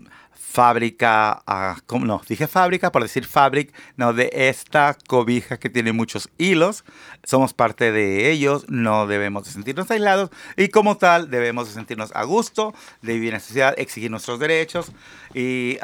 fábrica, 0.51 1.43
uh, 1.47 1.79
¿cómo 1.85 2.05
no? 2.05 2.21
Dije 2.27 2.47
fábrica 2.47 2.91
por 2.91 3.01
decir 3.01 3.25
fabric, 3.25 3.73
no, 3.95 4.13
de 4.13 4.29
esta 4.33 4.97
cobija 5.07 5.57
que 5.57 5.69
tiene 5.69 5.93
muchos 5.93 6.29
hilos. 6.37 6.83
Somos 7.23 7.53
parte 7.53 7.91
de 7.91 8.31
ellos, 8.31 8.65
no 8.67 9.07
debemos 9.07 9.45
de 9.45 9.51
sentirnos 9.51 9.89
aislados 9.91 10.29
y 10.57 10.67
como 10.67 10.97
tal 10.97 11.29
debemos 11.29 11.67
de 11.67 11.73
sentirnos 11.73 12.11
a 12.13 12.23
gusto, 12.23 12.73
de 13.01 13.13
vivir 13.13 13.33
en 13.33 13.39
sociedad, 13.39 13.73
exigir 13.77 14.11
nuestros 14.11 14.39
derechos 14.39 14.91
y 15.33 15.77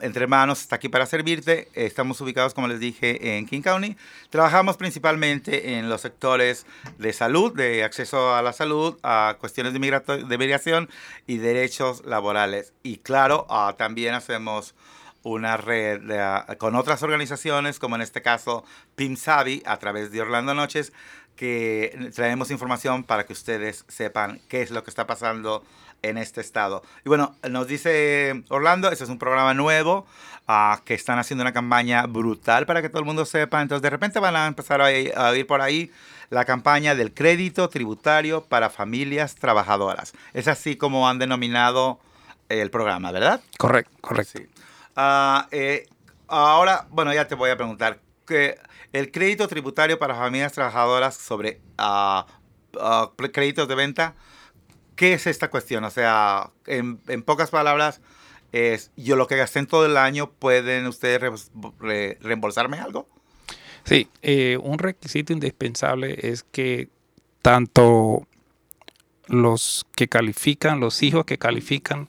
Entre 0.00 0.26
Manos 0.26 0.60
está 0.60 0.76
aquí 0.76 0.88
para 0.88 1.06
servirte. 1.06 1.68
Estamos 1.74 2.20
ubicados, 2.20 2.54
como 2.54 2.68
les 2.68 2.80
dije, 2.80 3.36
en 3.36 3.46
King 3.46 3.62
County. 3.62 3.96
Trabajamos 4.30 4.76
principalmente 4.76 5.78
en 5.78 5.88
los 5.88 6.00
sectores 6.00 6.66
de 6.98 7.12
salud, 7.12 7.54
de 7.54 7.84
acceso 7.84 8.34
a 8.34 8.42
la 8.42 8.52
salud, 8.52 8.98
a 9.02 9.36
cuestiones 9.38 9.72
de, 9.72 9.78
de 9.78 10.38
migración 10.38 10.88
y 11.26 11.38
derechos 11.38 12.04
laborales. 12.04 12.72
Y 12.82 12.98
claro, 12.98 13.46
ah, 13.48 13.74
también 13.78 14.07
hacemos 14.14 14.74
una 15.22 15.56
red 15.56 16.00
con 16.58 16.74
otras 16.74 17.02
organizaciones, 17.02 17.78
como 17.78 17.96
en 17.96 18.02
este 18.02 18.22
caso 18.22 18.64
PIMSAVI, 18.96 19.62
a 19.66 19.76
través 19.78 20.10
de 20.10 20.20
Orlando 20.20 20.54
Noches, 20.54 20.92
que 21.36 22.10
traemos 22.14 22.50
información 22.50 23.04
para 23.04 23.24
que 23.24 23.32
ustedes 23.32 23.84
sepan 23.88 24.40
qué 24.48 24.62
es 24.62 24.70
lo 24.70 24.82
que 24.82 24.90
está 24.90 25.06
pasando 25.06 25.64
en 26.02 26.18
este 26.18 26.40
estado. 26.40 26.82
Y 27.04 27.08
bueno, 27.08 27.36
nos 27.48 27.66
dice 27.66 28.42
Orlando, 28.48 28.90
este 28.90 29.04
es 29.04 29.10
un 29.10 29.18
programa 29.18 29.54
nuevo, 29.54 30.06
uh, 30.48 30.82
que 30.84 30.94
están 30.94 31.18
haciendo 31.18 31.42
una 31.42 31.52
campaña 31.52 32.06
brutal 32.06 32.66
para 32.66 32.82
que 32.82 32.88
todo 32.88 33.00
el 33.00 33.06
mundo 33.06 33.24
sepa. 33.24 33.62
Entonces 33.62 33.82
de 33.82 33.90
repente 33.90 34.20
van 34.20 34.36
a 34.36 34.46
empezar 34.46 34.80
a, 34.80 34.86
a 34.86 35.30
oír 35.30 35.46
por 35.46 35.60
ahí 35.60 35.90
la 36.30 36.44
campaña 36.44 36.94
del 36.94 37.14
crédito 37.14 37.68
tributario 37.68 38.44
para 38.44 38.70
familias 38.70 39.34
trabajadoras. 39.34 40.12
Es 40.34 40.48
así 40.48 40.76
como 40.76 41.08
han 41.08 41.18
denominado 41.18 42.00
el 42.48 42.70
programa, 42.70 43.12
¿verdad? 43.12 43.40
Correcto, 43.58 43.96
correcto. 44.00 44.40
Ah, 44.96 45.48
eh, 45.50 45.86
ahora, 46.26 46.86
bueno, 46.90 47.12
ya 47.12 47.26
te 47.28 47.34
voy 47.34 47.50
a 47.50 47.56
preguntar, 47.56 48.00
que 48.26 48.58
el 48.92 49.10
crédito 49.10 49.48
tributario 49.48 49.98
para 49.98 50.14
familias 50.14 50.52
trabajadoras 50.52 51.16
sobre 51.16 51.60
uh, 51.78 52.24
créditos 53.32 53.68
de 53.68 53.74
venta, 53.74 54.14
¿qué 54.96 55.14
es 55.14 55.26
esta 55.26 55.50
cuestión? 55.50 55.84
O 55.84 55.90
sea, 55.90 56.50
en, 56.66 57.00
en, 57.08 57.22
pocas 57.22 57.50
palabras, 57.50 58.00
es 58.52 58.90
yo 58.96 59.16
lo 59.16 59.26
que 59.26 59.36
gasté 59.36 59.58
en 59.58 59.66
todo 59.66 59.86
el 59.86 59.96
año, 59.96 60.30
¿pueden 60.30 60.86
ustedes 60.86 61.50
reembolsarme 62.20 62.78
algo? 62.78 63.08
Sí, 63.84 64.08
eh, 64.22 64.58
un 64.62 64.78
requisito 64.78 65.32
indispensable 65.32 66.18
es 66.22 66.42
que 66.42 66.88
tanto 67.40 68.26
los 69.26 69.86
que 69.94 70.08
califican, 70.08 70.80
los 70.80 71.02
hijos 71.02 71.24
que 71.24 71.38
califican, 71.38 72.08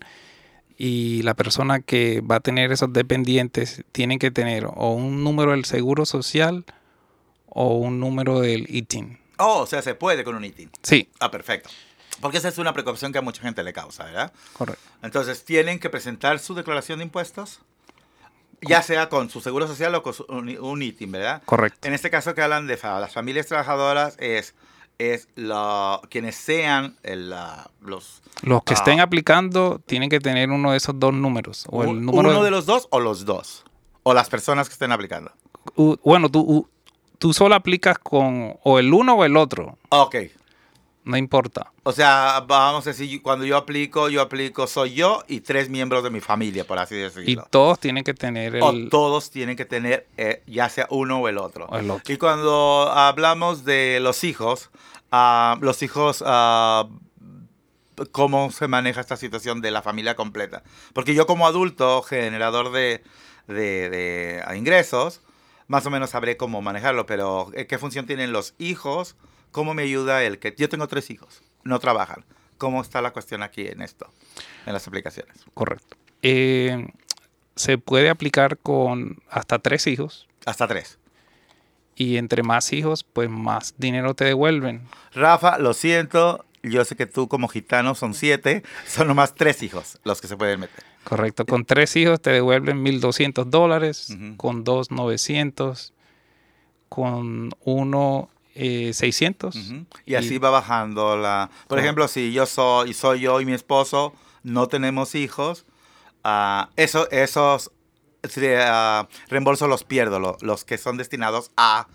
y 0.81 1.21
la 1.24 1.33
persona 1.33 1.81
que 1.81 2.21
va 2.21 2.38
a 2.38 2.39
tener 2.39 2.71
esos 2.71 2.91
dependientes 2.93 3.83
tienen 3.91 4.17
que 4.17 4.31
tener 4.31 4.65
o 4.65 4.93
un 4.93 5.25
número 5.25 5.51
del 5.51 5.65
seguro 5.65 6.05
social 6.05 6.63
o 7.48 7.75
un 7.75 8.00
número 8.00 8.39
del 8.39 8.65
ITIN. 8.74 9.19
Oh, 9.38 9.59
o 9.59 9.67
sea, 9.67 9.81
se 9.81 9.93
puede 9.93 10.24
con 10.24 10.36
un 10.36 10.45
ITIN. 10.45 10.71
Sí. 10.81 11.09
Ah, 11.19 11.29
perfecto. 11.29 11.69
Porque 12.21 12.38
esa 12.38 12.48
es 12.48 12.57
una 12.57 12.74
precaución 12.74 13.12
que 13.12 13.17
a 13.17 13.21
mucha 13.21 13.41
gente 13.41 13.62
le 13.62 13.74
causa, 13.74 14.05
¿verdad? 14.05 14.31
Correcto. 14.53 14.81
Entonces, 15.03 15.43
tienen 15.43 15.79
que 15.79 15.89
presentar 15.89 16.39
su 16.39 16.55
declaración 16.55 17.00
de 17.00 17.05
impuestos, 17.05 17.59
ya 18.62 18.81
sea 18.81 19.09
con 19.09 19.29
su 19.29 19.41
seguro 19.41 19.67
social 19.67 19.93
o 19.95 20.03
con 20.03 20.15
un 20.29 20.81
ITIN, 20.81 21.12
¿verdad? 21.12 21.41
Correcto. 21.43 21.86
En 21.89 21.93
este 21.93 22.09
caso 22.09 22.33
que 22.36 22.41
hablan 22.41 22.67
de 22.67 22.79
las 22.81 23.12
familias 23.12 23.48
trabajadoras 23.48 24.15
es 24.17 24.55
es 25.00 25.29
la, 25.36 26.01
quienes 26.10 26.36
sean 26.36 26.96
los... 27.82 28.22
Los 28.44 28.63
que 28.63 28.74
estén 28.74 29.00
ah, 29.00 29.03
aplicando 29.03 29.82
tienen 29.86 30.10
que 30.10 30.20
tener 30.20 30.50
uno 30.51 30.72
de 30.72 30.77
esos 30.77 31.00
dos 31.00 31.13
números. 31.13 31.65
O 31.70 31.84
el 31.84 32.06
número 32.06 32.29
¿Uno 32.29 32.44
de, 32.44 32.51
los 32.51 32.65
dos 32.65 32.88
o 32.91 33.00
los 33.00 33.25
dos? 33.25 33.65
¿O 34.03 34.13
las 34.13 34.29
personas 34.29 34.70
que 34.70 34.74
estén 34.74 34.91
aplicando? 34.91 35.32
bueno, 36.03 36.29
tú, 36.29 36.68
tú 37.18 37.34
solo 37.34 37.56
aplicas 37.56 37.98
con 37.98 38.58
o 38.63 38.79
el 38.79 38.94
uno 38.94 39.15
o 39.15 39.25
el 39.25 39.38
otro. 39.38 39.77
Ok. 39.89 40.15
No 41.06 41.18
importa. 41.18 41.72
O 41.84 41.91
sea, 41.91 42.44
vamos 42.46 42.86
a 42.86 42.91
decir, 42.91 43.22
cuando 43.22 43.46
yo 43.46 43.58
aplico, 43.58 44.10
yo 44.10 44.22
aplico, 44.22 44.68
soy 44.68 44.94
yo 44.94 45.24
y 45.27 45.39
tres 45.39 45.70
miembros 45.70 46.03
de 46.03 46.10
mi 46.10 46.20
familia, 46.20 46.65
por 46.65 46.77
así 46.77 46.96
decirlo. 46.96 47.29
Y 47.29 47.50
todos 47.50 47.79
tienen 47.79 48.03
que 48.03 48.13
tener 48.13 48.56
el... 48.56 48.62
O 48.62 48.74
todos 48.89 49.32
tienen 49.32 49.56
que 49.56 49.65
tener, 49.65 50.06
eh, 50.18 50.44
ya 50.46 50.70
sea 50.70 50.88
uno 50.89 51.20
o 51.22 51.27
el 51.27 51.38
otro. 51.38 51.68
Y 52.08 52.18
cuando 52.18 52.91
hablamos 52.91 53.65
de 53.65 54.00
los 54.01 54.24
hijos, 54.24 54.70
uh, 55.12 55.56
los 55.62 55.82
hijos, 55.82 56.22
uh, 56.22 56.88
cómo 58.12 58.51
se 58.51 58.68
maneja 58.68 59.01
esta 59.01 59.18
situación 59.18 59.62
de 59.62 59.72
la 59.72 59.82
familia 59.82 60.15
completa. 60.15 60.63
Porque 60.94 61.15
yo 61.15 61.25
como 61.25 61.48
adulto, 61.48 62.03
generador 62.03 62.72
de, 62.72 63.03
de, 63.48 63.89
de 63.89 64.44
ingresos, 64.56 65.22
más 65.68 65.86
o 65.86 65.89
menos 65.89 66.12
sabré 66.12 66.38
cómo 66.38 66.62
manejarlo, 66.62 67.06
pero 67.06 67.50
eh, 67.53 67.68
¿qué 67.68 67.77
función 67.77 68.06
tienen 68.06 68.32
los 68.32 68.53
hijos? 68.60 69.15
¿Cómo 69.51 69.74
me 69.74 69.84
ayuda 69.84 70.24
el 70.24 70.39
que 70.39 70.53
yo 70.58 70.70
tengo 70.70 70.88
tres 70.88 71.10
hijos, 71.10 71.41
no 71.63 71.79
trabajan? 71.79 72.25
¿Cómo 72.58 72.82
está 72.82 73.01
la 73.01 73.12
cuestión 73.12 73.41
aquí 73.41 73.68
en 73.68 73.82
esto, 73.82 74.12
en 74.65 74.74
las 74.74 74.88
aplicaciones? 74.88 75.38
Correcto. 75.53 75.98
Eh, 76.22 76.88
se 77.56 77.77
puede 77.77 78.10
aplicar 78.10 78.58
con 78.58 79.22
hasta 79.29 79.60
tres 79.60 79.88
hijos. 79.88 80.27
Hasta 80.46 80.68
tres. 80.68 81.00
Y 81.96 82.18
entre 82.18 82.44
más 82.44 82.72
hijos, 82.74 83.03
pues 83.03 83.29
más 83.29 83.75
dinero 83.77 84.13
te 84.13 84.25
devuelven. 84.25 84.84
Rafa, 85.13 85.58
lo 85.58 85.74
siento, 85.74 86.46
yo 86.63 86.86
sé 86.86 86.96
que 86.96 87.06
tú 87.06 87.27
como 87.27 87.48
gitano 87.48 87.96
son 87.96 88.13
siete, 88.13 88.63
son 88.88 89.08
nomás 89.08 89.36
tres 89.36 89.63
hijos 89.63 90.00
los 90.03 90.22
que 90.22 90.27
se 90.27 90.38
pueden 90.38 90.62
meter. 90.62 90.84
Correcto, 91.03 91.46
con 91.46 91.65
tres 91.65 91.96
hijos 91.96 92.22
te 92.22 92.29
devuelven 92.29 92.84
1.200 92.86 93.46
dólares, 93.46 94.15
con 94.38 94.63
dos 94.63 94.91
900, 94.91 95.94
con 96.88 97.51
uno 97.63 98.29
600. 98.56 99.56
Eh, 99.56 99.86
y 100.06 100.15
así 100.15 100.38
va 100.38 100.50
bajando 100.50 101.18
la... 101.18 101.50
Por 101.68 101.79
ejemplo, 101.79 102.08
si 102.08 102.32
yo 102.32 102.46
soy, 102.46 102.94
soy 102.94 103.22
yo 103.22 103.39
y 103.41 103.46
mi 103.46 103.53
esposo, 103.53 104.13
no 104.44 104.68
tenemos 104.68 105.15
hijos, 105.15 105.65
uh, 106.25 106.70
eso, 106.75 107.10
esos 107.12 107.72
uh, 108.24 109.08
reembolsos 109.29 109.70
los 109.70 109.84
pierdo, 109.84 110.38
los 110.41 110.65
que 110.65 110.77
son 110.77 110.98
destinados 110.98 111.51
a 111.58 111.88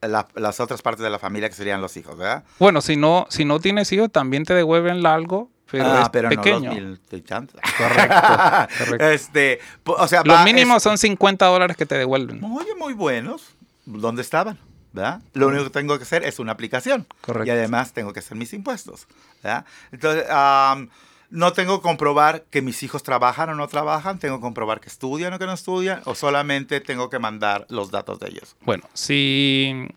las 0.00 0.60
otras 0.60 0.80
partes 0.82 1.02
de 1.02 1.10
la 1.10 1.18
familia 1.18 1.48
que 1.48 1.56
serían 1.56 1.80
los 1.80 1.96
hijos, 1.96 2.16
¿verdad? 2.16 2.44
Bueno, 2.58 2.80
si 2.80 2.96
no, 2.96 3.26
si 3.30 3.44
no 3.44 3.58
tienes 3.58 3.90
hijos, 3.92 4.10
también 4.12 4.44
te 4.44 4.54
devuelven 4.54 5.04
algo, 5.04 5.50
pero 5.70 5.86
ah, 5.86 6.02
es 6.02 6.08
pero 6.10 6.28
pequeño. 6.28 6.72
No 6.72 6.96
correcto, 7.78 9.04
Este, 9.04 9.58
o 9.84 10.08
sea, 10.08 10.22
los 10.24 10.44
mínimos 10.44 10.82
son 10.82 10.98
50 10.98 11.44
dólares 11.46 11.76
que 11.76 11.84
te 11.84 11.96
devuelven. 11.96 12.42
Oye, 12.44 12.74
muy 12.76 12.94
buenos. 12.94 13.54
¿Dónde 13.84 14.22
estaban? 14.22 14.58
¿Verdad? 14.92 15.20
Lo 15.34 15.48
único 15.48 15.64
que 15.64 15.70
tengo 15.70 15.96
que 15.96 16.04
hacer 16.04 16.24
es 16.24 16.38
una 16.38 16.52
aplicación. 16.52 17.06
Correcto. 17.20 17.46
Y 17.46 17.50
además 17.50 17.92
tengo 17.92 18.12
que 18.12 18.20
hacer 18.20 18.36
mis 18.36 18.52
impuestos, 18.52 19.06
¿verdad? 19.42 19.64
Entonces, 19.92 20.24
no 21.30 21.52
tengo 21.52 21.78
que 21.78 21.82
comprobar 21.82 22.42
que 22.44 22.62
mis 22.62 22.82
hijos 22.82 23.02
trabajan 23.02 23.50
o 23.50 23.54
no 23.54 23.68
trabajan, 23.68 24.18
tengo 24.18 24.36
que 24.36 24.42
comprobar 24.42 24.80
que 24.80 24.88
estudian 24.88 25.32
o 25.32 25.38
que 25.38 25.46
no 25.46 25.52
estudian, 25.52 26.00
o 26.04 26.14
solamente 26.14 26.80
tengo 26.80 27.10
que 27.10 27.18
mandar 27.18 27.66
los 27.68 27.90
datos 27.90 28.18
de 28.18 28.28
ellos. 28.28 28.56
Bueno, 28.62 28.84
si 28.94 29.88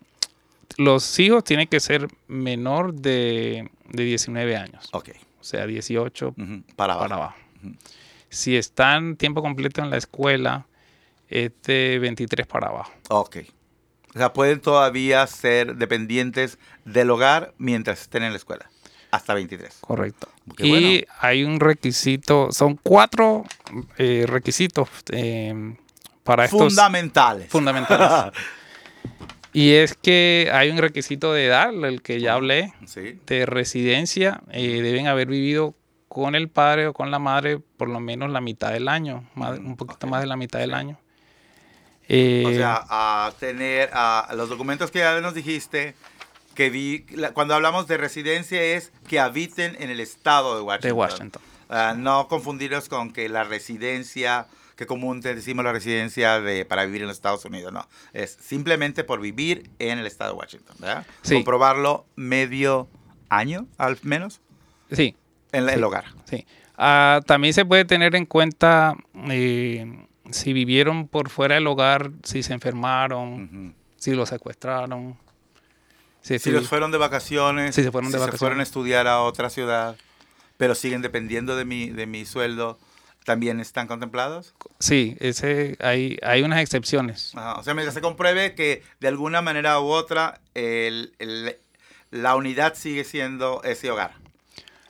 los 0.76 1.18
hijos 1.18 1.44
tienen 1.44 1.68
que 1.68 1.80
ser 1.80 2.08
menor 2.28 2.94
de, 2.94 3.70
de 3.88 4.04
19 4.04 4.56
años. 4.56 4.88
Ok. 4.92 5.10
O 5.40 5.44
sea, 5.44 5.66
18 5.66 6.34
para 6.76 6.94
abajo. 6.94 7.08
Para 7.08 7.16
abajo. 7.16 7.36
Si 8.28 8.56
están 8.56 9.16
tiempo 9.16 9.42
completo 9.42 9.82
en 9.82 9.90
la 9.90 9.96
escuela, 9.96 10.66
este 11.28 11.98
23 11.98 12.46
para 12.46 12.68
abajo. 12.68 12.92
Ok. 13.08 13.38
O 14.14 14.18
sea, 14.18 14.32
pueden 14.32 14.60
todavía 14.60 15.26
ser 15.26 15.76
dependientes 15.76 16.58
del 16.84 17.10
hogar 17.10 17.54
mientras 17.58 18.02
estén 18.02 18.22
en 18.22 18.32
la 18.32 18.36
escuela. 18.36 18.70
Hasta 19.10 19.34
23. 19.34 19.78
Correcto. 19.80 20.28
y 20.58 21.04
hay 21.20 21.44
un 21.44 21.60
requisito, 21.60 22.50
son 22.50 22.78
cuatro 22.82 23.44
eh, 23.98 24.24
requisitos 24.26 24.88
eh, 25.10 25.76
para 26.24 26.46
estos. 26.46 26.60
Fundamentales. 26.60 27.48
Fundamentales. 27.48 28.32
y 29.52 29.72
es 29.72 29.94
que 29.94 30.50
hay 30.52 30.70
un 30.70 30.78
requisito 30.78 31.32
de 31.32 31.46
edad, 31.46 31.72
el 31.84 32.02
que 32.02 32.20
ya 32.20 32.34
hablé, 32.34 32.72
de 33.26 33.46
residencia. 33.46 34.42
Eh, 34.50 34.80
deben 34.82 35.06
haber 35.06 35.28
vivido 35.28 35.74
con 36.08 36.34
el 36.34 36.48
padre 36.48 36.88
o 36.88 36.92
con 36.92 37.10
la 37.10 37.18
madre 37.18 37.58
por 37.58 37.88
lo 37.88 37.98
menos 38.00 38.30
la 38.30 38.42
mitad 38.42 38.70
del 38.70 38.88
año, 38.88 39.28
un 39.34 39.76
poquito 39.76 40.06
más 40.06 40.20
de 40.20 40.26
la 40.26 40.36
mitad 40.36 40.58
del 40.58 40.74
año. 40.74 40.98
O 42.12 42.50
sea, 42.50 42.84
a 42.88 43.32
tener 43.38 43.90
a 43.92 44.32
los 44.34 44.48
documentos 44.48 44.90
que 44.90 45.00
ya 45.00 45.20
nos 45.20 45.34
dijiste, 45.34 45.94
que 46.54 46.70
vi, 46.70 47.06
cuando 47.34 47.54
hablamos 47.54 47.86
de 47.86 47.96
residencia 47.96 48.62
es 48.62 48.92
que 49.08 49.18
habiten 49.18 49.76
en 49.80 49.90
el 49.90 50.00
estado 50.00 50.56
de 50.56 50.62
Washington. 50.62 50.88
De 50.88 50.92
Washington. 50.92 51.42
Ah, 51.68 51.94
no 51.96 52.28
confundirlos 52.28 52.88
con 52.88 53.12
que 53.12 53.28
la 53.28 53.44
residencia, 53.44 54.46
que 54.76 54.86
comúnmente 54.86 55.34
decimos 55.34 55.64
la 55.64 55.72
residencia 55.72 56.40
de, 56.40 56.64
para 56.64 56.84
vivir 56.84 57.02
en 57.02 57.08
los 57.08 57.16
Estados 57.16 57.44
Unidos, 57.44 57.72
no. 57.72 57.88
Es 58.12 58.36
simplemente 58.40 59.04
por 59.04 59.20
vivir 59.20 59.70
en 59.78 59.98
el 59.98 60.06
estado 60.06 60.32
de 60.32 60.38
Washington, 60.38 60.76
¿verdad? 60.78 61.06
Sí. 61.22 61.34
Comprobarlo 61.36 62.04
medio 62.14 62.88
año, 63.30 63.66
al 63.78 63.98
menos. 64.02 64.40
Sí. 64.90 65.16
En 65.52 65.68
el 65.68 65.82
hogar. 65.82 66.04
Sí. 66.24 66.46
Ah, 66.76 67.20
también 67.26 67.54
se 67.54 67.64
puede 67.64 67.84
tener 67.84 68.14
en 68.14 68.26
cuenta 68.26 68.94
eh, 69.30 70.06
si 70.30 70.52
vivieron 70.52 71.08
por 71.08 71.28
fuera 71.28 71.56
del 71.56 71.66
hogar, 71.66 72.10
si 72.22 72.42
se 72.42 72.52
enfermaron, 72.52 73.74
si 73.96 74.12
lo 74.12 74.26
secuestraron 74.26 75.16
si 76.22 76.50
los 76.50 76.68
fueron 76.68 76.92
de 76.92 76.98
vacaciones, 76.98 77.74
si 77.74 77.82
se 77.82 77.90
fueron, 77.90 78.10
de 78.10 78.18
vacaciones. 78.18 78.38
se 78.38 78.38
fueron 78.38 78.60
a 78.60 78.62
estudiar 78.62 79.06
a 79.06 79.20
otra 79.22 79.50
ciudad, 79.50 79.96
pero 80.56 80.74
siguen 80.74 81.02
dependiendo 81.02 81.56
de 81.56 81.64
mi, 81.64 81.90
de 81.90 82.06
mi 82.06 82.24
sueldo, 82.24 82.78
¿también 83.24 83.60
están 83.60 83.88
contemplados? 83.88 84.54
Sí, 84.78 85.16
ese, 85.20 85.76
hay, 85.80 86.18
hay 86.22 86.42
unas 86.42 86.60
excepciones. 86.60 87.32
o 87.34 87.62
sea, 87.62 87.74
mientras 87.74 87.94
se 87.94 88.00
compruebe 88.00 88.54
que 88.54 88.82
de 89.00 89.08
alguna 89.08 89.42
manera 89.42 89.80
u 89.80 89.86
otra 89.86 90.40
el, 90.54 91.12
la 92.10 92.36
unidad 92.36 92.74
sigue 92.74 93.04
siendo 93.04 93.62
ese 93.64 93.90
hogar. 93.90 94.14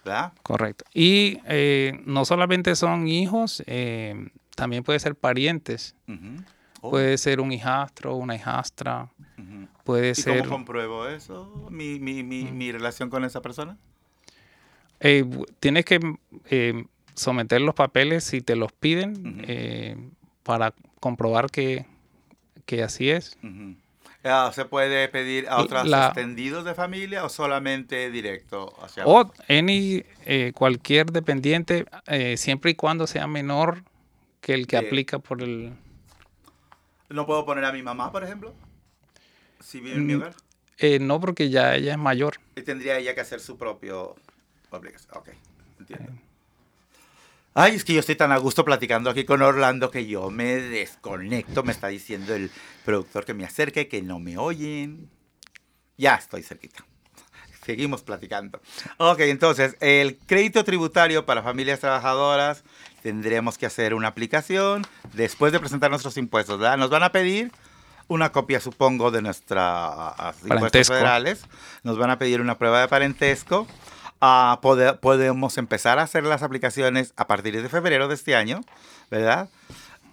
¿verdad? 0.04 0.32
Correcto. 0.42 0.84
Y 0.92 1.38
eh, 1.46 2.00
no 2.04 2.24
solamente 2.24 2.74
son 2.74 3.06
hijos, 3.06 3.62
eh, 3.66 4.30
también 4.54 4.82
puede 4.82 4.98
ser 4.98 5.14
parientes. 5.14 5.94
Puede 6.80 7.16
ser 7.16 7.40
un 7.40 7.52
hijastro, 7.52 8.16
una 8.16 8.34
hijastra. 8.34 9.08
Puede 9.84 10.10
¿Y 10.10 10.14
ser... 10.14 10.38
¿Cómo 10.40 10.50
compruebo 10.56 11.08
eso? 11.08 11.68
¿Mi, 11.70 12.00
mi, 12.00 12.22
mi, 12.22 12.44
mi 12.44 12.72
relación 12.72 13.08
con 13.08 13.24
esa 13.24 13.40
persona? 13.40 13.76
Eh, 15.04 15.24
tienes 15.58 15.84
que 15.84 15.98
eh, 16.50 16.84
someter 17.14 17.60
los 17.60 17.74
papeles 17.74 18.22
si 18.22 18.40
te 18.40 18.54
los 18.54 18.72
piden 18.72 19.44
eh, 19.46 19.96
para 20.44 20.74
comprobar 21.00 21.50
que, 21.50 21.86
que 22.66 22.82
así 22.84 23.10
es. 23.10 23.36
¿Se 24.52 24.64
puede 24.64 25.08
pedir 25.08 25.48
a 25.48 25.58
otros 25.58 25.86
extendidos 25.86 26.64
de 26.64 26.74
familia 26.74 27.24
o 27.24 27.28
solamente 27.28 28.12
directo 28.12 28.72
hacia 28.80 29.04
O 29.04 29.32
any, 29.48 30.04
cualquier 30.54 31.10
dependiente, 31.10 31.86
siempre 32.36 32.70
y 32.70 32.74
cuando 32.76 33.08
sea 33.08 33.26
menor 33.26 33.82
que 34.42 34.52
el 34.52 34.66
que 34.66 34.76
aplica 34.76 35.20
por 35.20 35.40
el... 35.40 35.72
¿No 37.08 37.24
puedo 37.24 37.46
poner 37.46 37.64
a 37.64 37.72
mi 37.72 37.82
mamá, 37.82 38.10
por 38.10 38.24
ejemplo? 38.24 38.52
Si 39.60 39.80
vive 39.80 39.96
en 39.96 40.06
mi 40.06 40.14
mm, 40.14 40.18
hogar. 40.18 40.34
Eh, 40.78 40.98
no, 40.98 41.20
porque 41.20 41.48
ya 41.48 41.76
ella 41.76 41.92
es 41.92 41.98
mayor. 41.98 42.38
Y 42.56 42.62
tendría 42.62 42.98
ella 42.98 43.14
que 43.14 43.20
hacer 43.20 43.40
su 43.40 43.56
propio. 43.56 44.16
Ok, 44.70 45.28
entiendo. 45.78 46.12
Ay, 47.54 47.76
es 47.76 47.84
que 47.84 47.92
yo 47.92 48.00
estoy 48.00 48.16
tan 48.16 48.32
a 48.32 48.38
gusto 48.38 48.64
platicando 48.64 49.10
aquí 49.10 49.24
con 49.24 49.42
Orlando 49.42 49.90
que 49.90 50.06
yo 50.06 50.30
me 50.30 50.56
desconecto. 50.56 51.62
Me 51.62 51.72
está 51.72 51.88
diciendo 51.88 52.34
el 52.34 52.50
productor 52.84 53.24
que 53.24 53.34
me 53.34 53.44
acerque, 53.44 53.88
que 53.88 54.02
no 54.02 54.18
me 54.18 54.38
oyen. 54.38 55.10
Ya 55.98 56.16
estoy 56.16 56.42
cerquita. 56.42 56.84
Seguimos 57.64 58.02
platicando. 58.02 58.60
Ok, 58.96 59.20
entonces, 59.20 59.76
el 59.80 60.18
crédito 60.26 60.64
tributario 60.64 61.24
para 61.24 61.42
familias 61.42 61.80
trabajadoras 61.80 62.64
tendremos 63.02 63.56
que 63.56 63.66
hacer 63.66 63.94
una 63.94 64.08
aplicación 64.08 64.84
después 65.12 65.52
de 65.52 65.60
presentar 65.60 65.90
nuestros 65.90 66.16
impuestos, 66.16 66.58
¿verdad? 66.58 66.76
Nos 66.76 66.90
van 66.90 67.04
a 67.04 67.12
pedir 67.12 67.52
una 68.08 68.32
copia, 68.32 68.60
supongo, 68.60 69.10
de 69.10 69.22
nuestras 69.22 70.36
impuestos 70.44 70.88
federales. 70.88 71.44
Nos 71.82 71.98
van 71.98 72.10
a 72.10 72.18
pedir 72.18 72.40
una 72.40 72.58
prueba 72.58 72.80
de 72.80 72.88
parentesco. 72.88 73.66
Uh, 74.20 74.56
podemos 75.00 75.58
empezar 75.58 75.98
a 75.98 76.02
hacer 76.02 76.24
las 76.24 76.42
aplicaciones 76.42 77.12
a 77.16 77.26
partir 77.26 77.60
de 77.60 77.68
febrero 77.68 78.08
de 78.08 78.14
este 78.14 78.36
año, 78.36 78.60
¿verdad? 79.10 79.48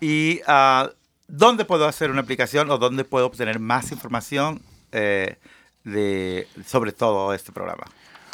Y 0.02 0.42
uh, 0.48 0.90
¿dónde 1.28 1.66
puedo 1.66 1.88
hacer 1.88 2.10
una 2.10 2.22
aplicación 2.22 2.72
o 2.72 2.78
dónde 2.78 3.04
puedo 3.06 3.28
obtener 3.28 3.60
más 3.60 3.92
información 3.92 4.62
eh, 4.92 5.38
de, 5.84 6.48
sobre 6.66 6.92
todo 6.92 7.34
este 7.34 7.52
programa? 7.52 7.86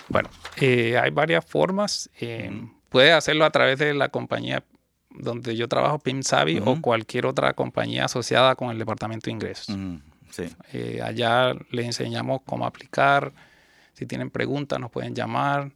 Bueno, 0.10 0.30
eh, 0.58 0.98
hay 0.98 1.12
varias 1.12 1.46
formas. 1.46 2.10
Eh, 2.20 2.52
puede 2.90 3.12
hacerlo 3.12 3.46
a 3.46 3.50
través 3.50 3.80
de 3.80 3.94
la 3.94 4.10
compañía 4.10 4.64
donde 5.10 5.56
yo 5.56 5.68
trabajo, 5.68 6.00
PIMSAVI, 6.00 6.62
o 6.66 6.82
cualquier 6.82 7.26
otra 7.26 7.54
compañía 7.54 8.06
asociada 8.06 8.56
con 8.56 8.70
el 8.70 8.78
Departamento 8.78 9.26
de 9.26 9.32
Ingresos. 9.32 9.76
Eh, 10.74 11.00
allá 11.02 11.54
les 11.72 11.86
enseñamos 11.86 12.42
cómo 12.46 12.66
aplicar. 12.66 13.32
Si 13.94 14.06
tienen 14.06 14.30
preguntas, 14.30 14.78
nos 14.78 14.92
pueden 14.92 15.16
llamar. 15.16 15.72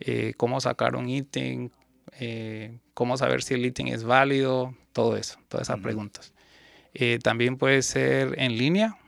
Eh, 0.00 0.34
cómo 0.36 0.60
sacar 0.60 0.94
un 0.96 1.08
ítem, 1.08 1.70
cómo 2.92 3.16
saber 3.16 3.42
si 3.42 3.54
el 3.54 3.64
ítem 3.64 3.88
es 3.88 4.04
válido, 4.04 4.74
todo 4.92 5.16
eso, 5.16 5.38
todas 5.48 5.68
esas 5.68 5.80
preguntas. 5.80 6.34
también 7.22 7.56
puede 7.56 7.80
ser 7.80 8.34
en 8.38 8.58
línea. 8.58 8.98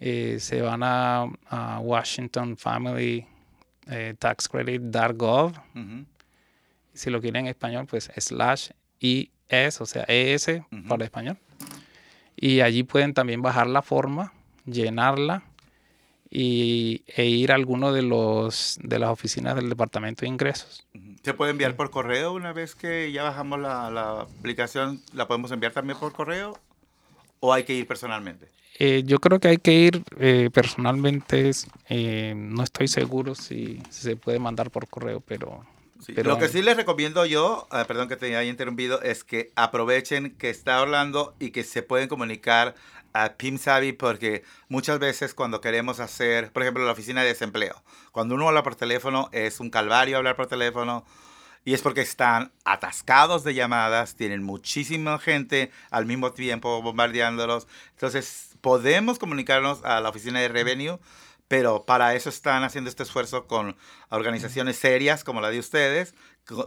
Se 0.00 0.62
van 0.62 0.82
a, 0.82 1.26
a 1.48 1.80
Washington 1.80 2.56
Family 2.56 3.26
Tax 4.18 4.48
Credit.gov 4.48 5.52
si 6.98 7.10
lo 7.10 7.20
quieren 7.20 7.46
en 7.46 7.50
español, 7.50 7.86
pues 7.86 8.10
slash 8.16 8.70
IS, 8.98 9.80
o 9.80 9.86
sea, 9.86 10.04
ES 10.08 10.62
para 10.88 11.04
español. 11.04 11.38
Y 12.36 12.60
allí 12.60 12.82
pueden 12.82 13.14
también 13.14 13.40
bajar 13.40 13.68
la 13.68 13.82
forma, 13.82 14.32
llenarla 14.66 15.44
y, 16.30 17.02
e 17.06 17.24
ir 17.26 17.52
a 17.52 17.54
alguno 17.54 17.92
de, 17.92 18.02
los, 18.02 18.78
de 18.82 18.98
las 18.98 19.10
oficinas 19.10 19.54
del 19.54 19.68
Departamento 19.68 20.22
de 20.22 20.28
Ingresos. 20.28 20.86
¿Se 21.22 21.34
puede 21.34 21.52
enviar 21.52 21.76
por 21.76 21.90
correo 21.90 22.32
una 22.32 22.52
vez 22.52 22.74
que 22.74 23.10
ya 23.12 23.22
bajamos 23.22 23.60
la, 23.60 24.20
aplicación? 24.20 25.00
¿La 25.12 25.26
podemos 25.28 25.50
enviar 25.52 25.72
también 25.72 25.98
por 25.98 26.12
correo 26.12 26.58
o 27.40 27.52
hay 27.52 27.64
que 27.64 27.74
ir 27.74 27.86
personalmente? 27.86 28.48
Eh, 28.80 29.02
yo 29.04 29.18
creo 29.18 29.40
que 29.40 29.48
hay 29.48 29.58
que 29.58 29.72
ir 29.72 30.04
eh, 30.18 30.50
personalmente. 30.52 31.50
Eh, 31.88 32.34
no 32.36 32.62
estoy 32.62 32.86
seguro 32.86 33.34
si, 33.34 33.82
se 33.90 34.16
puede 34.16 34.38
mandar 34.38 34.70
por 34.70 34.88
correo, 34.88 35.20
pero 35.20 35.64
lo 36.06 36.38
que 36.38 36.48
sí 36.48 36.62
les 36.62 36.76
recomiendo 36.76 37.26
yo, 37.26 37.66
ah, 37.70 37.84
perdón 37.86 38.08
que 38.08 38.16
te 38.16 38.26
haya 38.26 38.44
interrumpido, 38.44 39.02
es 39.02 39.24
que 39.24 39.50
aprovechen 39.56 40.30
que 40.36 40.48
está 40.48 40.80
Orlando 40.80 41.34
y 41.40 41.50
que 41.50 41.64
se 41.64 41.82
pueden 41.82 42.08
comunicar 42.08 42.76
a 43.12 43.34
PIMSAVI 43.34 43.92
porque 43.94 44.44
muchas 44.68 45.00
veces 45.00 45.34
cuando 45.34 45.60
queremos 45.60 45.98
hacer, 45.98 46.52
por 46.52 46.62
ejemplo, 46.62 46.84
la 46.84 46.92
oficina 46.92 47.22
de 47.22 47.28
desempleo, 47.28 47.82
cuando 48.12 48.36
uno 48.36 48.46
habla 48.46 48.62
por 48.62 48.76
teléfono 48.76 49.28
es 49.32 49.58
un 49.58 49.70
calvario 49.70 50.18
hablar 50.18 50.36
por 50.36 50.46
teléfono 50.46 51.04
y 51.64 51.74
es 51.74 51.82
porque 51.82 52.00
están 52.00 52.52
atascados 52.64 53.42
de 53.42 53.54
llamadas, 53.54 54.14
tienen 54.14 54.42
muchísima 54.42 55.18
gente 55.18 55.70
al 55.90 56.06
mismo 56.06 56.32
tiempo 56.32 56.80
bombardeándolos. 56.80 57.66
Entonces, 57.90 58.47
podemos 58.60 59.18
comunicarnos 59.18 59.84
a 59.84 60.00
la 60.00 60.08
oficina 60.08 60.40
de 60.40 60.48
Revenue 60.48 60.98
pero 61.48 61.86
para 61.86 62.14
eso 62.14 62.28
están 62.28 62.62
haciendo 62.62 62.90
este 62.90 63.02
esfuerzo 63.02 63.46
con 63.46 63.76
organizaciones 64.10 64.76
serias 64.76 65.24
como 65.24 65.40
la 65.40 65.50
de 65.50 65.58
ustedes, 65.58 66.14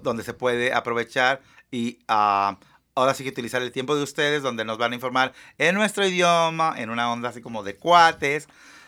donde 0.01 0.23
se 0.23 0.33
puede 0.33 0.73
aprovechar 0.73 1.41
y 1.69 1.99
ah, 2.07 2.57
ahora 2.95 3.13
sí 3.13 3.23
que 3.23 3.29
utilizar 3.29 3.61
el 3.61 3.71
tiempo 3.71 3.95
de 3.95 4.03
ustedes, 4.03 4.41
donde 4.41 4.65
nos 4.65 4.79
van 4.79 4.91
a 4.91 4.95
informar 4.95 5.33
en 5.59 5.75
nuestro 5.75 6.05
idioma, 6.05 6.73
en 6.77 6.89
una 6.89 7.11
onda 7.11 7.29
así 7.29 7.41
como 7.41 7.63
de 7.63 7.75
cuates, 7.75 8.47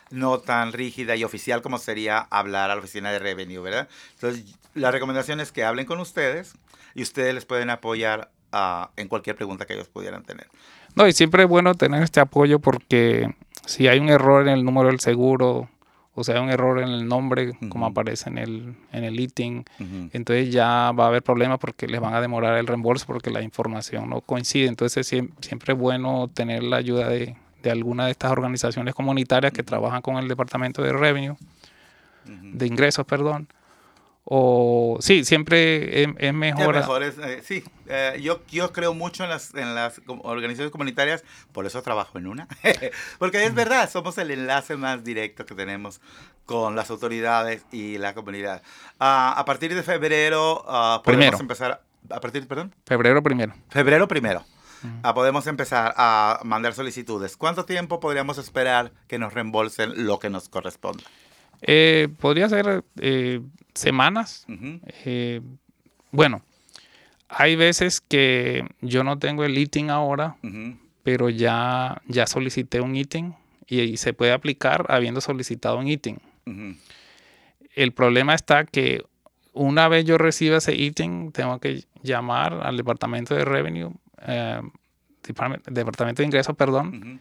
no 0.10 0.40
tan 0.40 0.74
rígida 0.74 1.16
y 1.16 1.24
oficial 1.24 1.62
como 1.62 1.78
sería 1.78 2.20
hablar 2.20 2.72
a 2.72 2.76
la 2.76 2.82
oficina 2.82 3.12
de 3.12 3.20
revenue, 3.20 3.62
¿verdad? 3.62 3.88
Entonces, 4.16 4.56
la 4.74 4.92
recomendación 4.92 5.40
es 5.40 5.52
que 5.52 5.64
hablen 5.64 5.86
con 5.86 6.00
ustedes 6.00 6.54
y 6.96 7.04
ustedes 7.04 7.34
les 7.34 7.46
pueden 7.46 7.70
apoyar 7.70 8.32
uh, 8.52 8.88
en 8.96 9.08
cualquier 9.08 9.36
pregunta 9.36 9.66
que 9.66 9.74
ellos 9.74 9.90
pudieran 9.90 10.24
tener. 10.24 10.50
No, 10.96 11.08
y 11.08 11.14
siempre 11.14 11.44
es 11.44 11.50
bueno 11.50 11.74
tener 11.76 12.04
este 12.04 12.20
apoyo 12.20 12.60
porque 12.60 13.34
si 13.66 13.88
hay 13.88 14.00
un 14.00 14.10
error 14.10 14.48
en 14.48 14.54
el 14.54 14.66
número 14.66 14.90
del 14.90 15.00
seguro, 15.00 15.70
o 16.16 16.24
sea, 16.24 16.42
un 16.42 16.50
error 16.50 16.80
en 16.80 16.90
el 16.90 17.08
nombre, 17.08 17.54
como 17.70 17.88
aparece 17.88 18.30
en 18.30 18.38
el, 18.38 18.76
en 18.92 19.04
el 19.04 19.20
ITIN, 19.20 19.66
entonces 20.14 20.52
ya 20.52 20.92
va 20.92 21.06
a 21.06 21.08
haber 21.08 21.24
problemas 21.24 21.58
porque 21.58 21.88
les 21.88 22.00
van 22.00 22.14
a 22.14 22.22
demorar 22.22 22.58
el 22.58 22.68
reembolso 22.68 23.08
porque 23.08 23.32
la 23.32 23.42
información 23.42 24.10
no 24.10 24.22
coincide. 24.22 24.68
Entonces 24.68 25.08
siempre 25.08 25.74
es 25.74 25.80
bueno 25.80 26.30
tener 26.32 26.62
la 26.62 26.78
ayuda 26.78 27.10
de, 27.10 27.36
de 27.64 27.72
alguna 27.72 28.06
de 28.06 28.12
estas 28.12 28.32
organizaciones 28.32 28.94
comunitarias 28.94 29.54
que 29.54 29.64
trabajan 29.64 30.02
con 30.02 30.18
el 30.18 30.28
Departamento 30.28 30.84
de 30.84 30.94
Revenue, 30.94 31.36
de 32.26 32.68
ingresos, 32.68 33.06
perdón, 33.06 33.48
o 34.26 34.98
sí, 35.02 35.26
siempre 35.26 36.04
es, 36.04 36.34
mejor. 36.34 37.04
Eh, 37.04 37.42
sí, 37.44 37.64
eh, 37.88 38.20
yo, 38.22 38.42
yo 38.50 38.72
creo 38.72 38.94
mucho 38.94 39.24
en 39.24 39.30
las, 39.30 39.54
en 39.54 39.76
las 39.76 40.02
organizaciones 40.08 40.72
comunitarias, 40.72 41.24
por 41.52 41.66
eso 41.66 41.82
trabajo 41.82 42.18
en 42.18 42.28
una. 42.28 42.48
Porque 43.20 43.46
es 43.46 43.54
verdad, 43.54 43.90
somos 43.90 44.18
el 44.18 44.32
enlace 44.32 44.78
más 44.78 45.04
directo 45.04 45.46
que 45.46 45.56
tenemos 45.56 46.00
con 46.46 46.76
las 46.76 46.90
autoridades 46.90 47.66
y 47.72 47.98
la 47.98 48.14
comunidad. 48.14 48.62
Ah, 49.00 49.34
a 49.38 49.44
partir 49.46 49.76
de 49.76 49.84
febrero 49.84 50.64
uh, 50.68 51.04
podemos 51.04 51.40
empezar. 51.40 51.82
A 52.10 52.20
partir, 52.20 52.48
perdón. 52.48 52.74
Febrero 52.86 53.24
primero. 53.24 53.54
Febrero 53.70 54.08
primero. 54.08 54.46
Ah, 55.02 55.14
podemos 55.14 55.48
empezar 55.48 55.94
a 55.96 56.40
mandar 56.44 56.74
solicitudes. 56.74 57.38
¿Cuánto 57.38 57.64
tiempo 57.66 58.00
podríamos 58.00 58.38
esperar 58.38 58.92
que 59.08 59.18
nos 59.18 59.34
reembolsen 59.34 60.06
lo 60.06 60.20
que 60.20 60.30
nos 60.30 60.50
corresponda? 60.50 61.04
Eh, 61.62 62.10
podría 62.20 62.50
ser 62.50 62.84
eh, 63.00 63.40
semanas. 63.74 64.46
Eh, 65.06 65.42
bueno, 66.12 66.42
hay 67.30 67.56
veces 67.56 68.02
que 68.02 68.68
yo 68.82 69.04
no 69.04 69.18
tengo 69.20 69.44
el 69.44 69.58
ITIN 69.58 69.90
ahora, 69.90 70.38
pero 71.04 71.30
ya, 71.30 72.02
ya 72.08 72.28
solicité 72.28 72.82
un 72.82 72.96
ITIN 72.96 73.36
y, 73.68 73.98
se 73.98 74.14
puede 74.14 74.32
aplicar 74.32 74.86
habiendo 74.90 75.22
solicitado 75.22 75.78
un 75.78 75.88
ITIN. 75.88 76.20
El 77.76 77.92
problema 77.92 78.36
está 78.36 78.66
que 78.66 79.04
una 79.54 79.88
vez 79.88 80.06
yo 80.06 80.18
reciba 80.18 80.58
ese 80.58 80.76
ITIN, 80.76 81.32
tengo 81.32 81.60
que 81.60 81.86
llamar 82.02 82.62
al 82.64 82.78
departamento 82.78 83.36
de 83.36 83.46
revenue, 83.46 83.92
departamento 85.68 86.22
de 86.22 86.26
ingresos, 86.26 86.56
perdón 86.56 87.20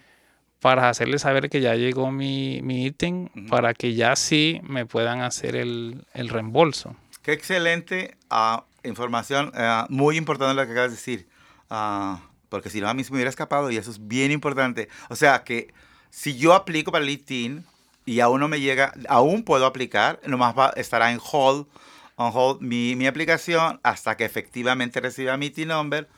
para 0.63 0.89
hacerles 0.89 1.23
saber 1.23 1.51
que 1.51 1.61
ya 1.61 1.75
llegó 1.75 2.13
mi, 2.13 2.61
mi 2.63 2.87
ítem 2.87 3.29
para 3.51 3.75
que 3.75 3.95
ya 3.95 4.15
sí 4.15 4.61
me 4.63 4.87
puedan 4.87 5.21
hacer 5.21 5.57
el, 5.57 6.07
el 6.15 6.29
reembolso. 6.29 6.95
Qué 7.23 7.33
excelente 7.33 8.17
uh, 8.31 8.63
información, 8.89 9.53
uh, 9.57 9.93
muy 9.93 10.17
importante 10.17 10.55
lo 10.55 10.65
que 10.65 10.71
acabas 10.71 10.93
de 10.93 10.97
decir, 10.97 11.29
uh, 11.69 12.17
porque 12.49 12.71
si 12.71 12.81
no 12.81 12.89
a 12.89 12.95
mí 12.95 13.03
se 13.03 13.11
me 13.11 13.17
hubiera 13.17 13.29
escapado 13.29 13.73
y 13.73 13.77
eso 13.77 13.91
es 13.91 14.07
bien 14.07 14.31
importante. 14.31 14.89
O 15.11 15.17
sea 15.17 15.43
que 15.43 15.75
si 16.11 16.37
yo 16.37 16.55
aplico 16.55 16.93
para 16.93 17.03
el 17.03 17.11
ITIN 17.11 17.65
y 18.07 18.21
aún 18.21 18.39
no 18.39 18.47
me 18.47 18.61
llega, 18.61 18.95
aún 19.09 19.43
puedo 19.43 19.67
aplicar, 19.67 20.21
nomás 20.25 20.57
va, 20.57 20.73
estará 20.77 21.11
en 21.11 21.19
hold, 21.21 21.67
on 22.15 22.31
hold 22.33 22.61
mi, 22.61 22.95
mi 22.95 23.09
aplicación 23.09 23.81
hasta 23.83 24.17
que 24.17 24.25
efectivamente 24.25 25.01
reciba 25.01 25.37
mi 25.37 25.47
ITIN 25.47 25.69
number 25.69 26.09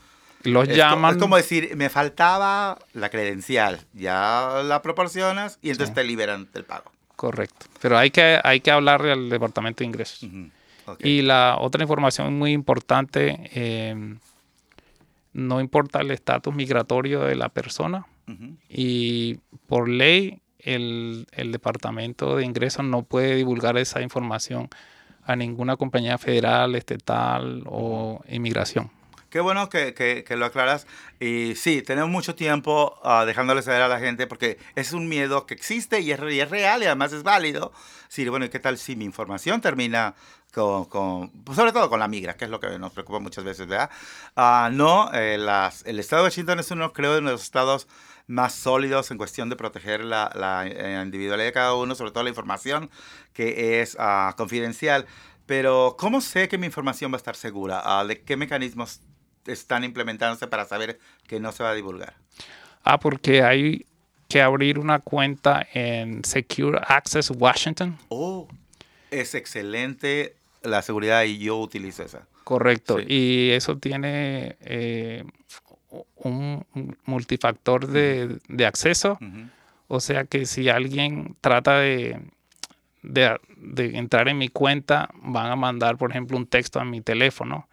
los 0.44 0.68
llaman. 0.68 1.14
es 1.14 1.20
como 1.20 1.36
decir, 1.36 1.76
me 1.76 1.88
faltaba 1.88 2.78
la 2.92 3.08
credencial, 3.08 3.80
ya 3.92 4.62
la 4.64 4.82
proporcionas 4.82 5.58
y 5.62 5.70
entonces 5.70 5.94
te 5.94 6.04
liberan 6.04 6.48
del 6.52 6.64
pago. 6.64 6.92
Correcto. 7.16 7.66
Pero 7.80 7.96
hay 7.96 8.10
que, 8.10 8.40
hay 8.42 8.60
que 8.60 8.70
hablarle 8.70 9.12
al 9.12 9.30
Departamento 9.30 9.78
de 9.78 9.86
Ingresos. 9.86 10.28
Y 10.98 11.22
la 11.22 11.56
otra 11.58 11.82
información 11.82 12.36
muy 12.38 12.52
importante, 12.52 13.50
em, 13.54 14.18
no 15.32 15.60
importa 15.60 16.00
el 16.00 16.10
estatus 16.10 16.54
migratorio 16.54 17.20
de 17.20 17.36
la 17.36 17.48
persona 17.48 18.06
y 18.68 19.38
por 19.66 19.88
ley 19.88 20.40
el, 20.58 21.26
el, 21.32 21.52
Departamento 21.52 22.36
de 22.36 22.44
Ingresos 22.44 22.84
no 22.84 23.02
puede 23.02 23.34
divulgar 23.34 23.76
esa 23.76 24.00
información 24.00 24.70
a 25.24 25.36
ninguna 25.36 25.76
compañía 25.76 26.16
federal, 26.16 26.74
estatal 26.74 27.64
o 27.66 28.22
inmigración. 28.28 28.90
Qué 29.34 29.40
bueno 29.40 29.68
que, 29.68 29.94
que, 29.94 30.36
lo 30.36 30.44
aclaras. 30.46 30.86
Y 31.18 31.56
sí, 31.56 31.82
tenemos 31.82 32.08
mucho 32.08 32.36
tiempo 32.36 33.00
uh, 33.02 33.26
dejándole 33.26 33.62
saber 33.62 33.82
a 33.82 33.88
la 33.88 33.98
gente 33.98 34.28
porque 34.28 34.58
es 34.76 34.92
un 34.92 35.08
miedo 35.08 35.44
que 35.44 35.54
existe 35.54 35.98
y 35.98 36.12
es, 36.12 36.20
es 36.20 36.50
real 36.50 36.84
y 36.84 36.86
además 36.86 37.12
es 37.12 37.24
válido. 37.24 37.72
Sí, 38.06 38.28
bueno, 38.28 38.44
¿y 38.44 38.48
qué 38.48 38.60
tal 38.60 38.78
si 38.78 38.94
mi 38.94 39.04
información 39.04 39.60
termina 39.60 40.14
con, 40.52 40.84
con 40.84 41.30
pues 41.42 41.56
sobre 41.56 41.72
todo 41.72 41.90
con 41.90 41.98
la 41.98 42.06
migra, 42.06 42.36
que 42.36 42.44
es 42.44 42.50
lo 42.52 42.60
que 42.60 42.78
nos 42.78 42.92
preocupa 42.92 43.18
muchas 43.18 43.42
veces, 43.42 43.66
¿verdad? 43.66 43.90
Uh, 44.36 44.72
no, 44.72 45.12
eh, 45.12 45.36
las, 45.36 45.84
el 45.84 45.98
estado 45.98 46.22
de 46.22 46.28
Washington 46.28 46.60
es 46.60 46.70
uno, 46.70 46.92
creo, 46.92 47.16
de 47.16 47.20
los 47.20 47.42
estados 47.42 47.88
más 48.28 48.54
sólidos 48.54 49.10
en 49.10 49.18
cuestión 49.18 49.50
de 49.50 49.56
proteger 49.56 50.04
la, 50.04 50.30
la 50.36 50.64
eh, 50.64 51.02
individualidad 51.02 51.46
de 51.46 51.52
cada 51.52 51.74
uno, 51.74 51.96
sobre 51.96 52.12
todo 52.12 52.22
la 52.22 52.30
información 52.30 52.88
que 53.32 53.80
es 53.80 53.96
uh, 53.96 54.32
confidencial. 54.36 55.06
Pero, 55.44 55.96
¿cómo 55.98 56.20
sé 56.20 56.48
que 56.48 56.56
mi 56.56 56.66
información 56.66 57.10
va 57.10 57.16
a 57.16 57.18
estar 57.18 57.34
segura? 57.34 57.82
¿De 58.04 58.22
qué 58.22 58.36
mecanismos 58.36 59.00
están 59.46 59.84
implementándose 59.84 60.46
para 60.46 60.64
saber 60.64 60.98
que 61.26 61.40
no 61.40 61.52
se 61.52 61.62
va 61.62 61.70
a 61.70 61.74
divulgar? 61.74 62.14
Ah, 62.82 62.98
porque 62.98 63.42
hay 63.42 63.86
que 64.28 64.42
abrir 64.42 64.78
una 64.78 64.98
cuenta 64.98 65.66
en 65.72 66.24
Secure 66.24 66.80
Access 66.86 67.30
Washington. 67.30 67.98
Oh, 68.08 68.48
es 69.10 69.34
excelente 69.34 70.36
la 70.62 70.82
seguridad 70.82 71.24
y 71.24 71.38
yo 71.38 71.58
utilizo 71.58 72.02
esa. 72.02 72.26
Correcto, 72.42 72.98
y 73.00 73.50
eso 73.50 73.78
tiene 73.78 74.56
eh, 74.60 75.24
un 76.16 76.66
multifactor 77.04 77.86
de, 77.86 78.38
de 78.48 78.66
acceso. 78.66 79.18
O 79.88 80.00
sea 80.00 80.24
que 80.24 80.44
si 80.44 80.68
alguien 80.68 81.36
trata 81.40 81.78
de, 81.78 82.20
de, 83.02 83.38
de, 83.56 83.96
entrar 83.98 84.28
en 84.28 84.38
mi 84.38 84.48
cuenta, 84.48 85.10
van 85.22 85.50
a 85.50 85.56
mandar, 85.56 85.96
por 85.96 86.10
ejemplo, 86.10 86.36
un 86.36 86.46
texto 86.46 86.80
a 86.80 86.84
mi 86.84 87.00
teléfono 87.00 87.68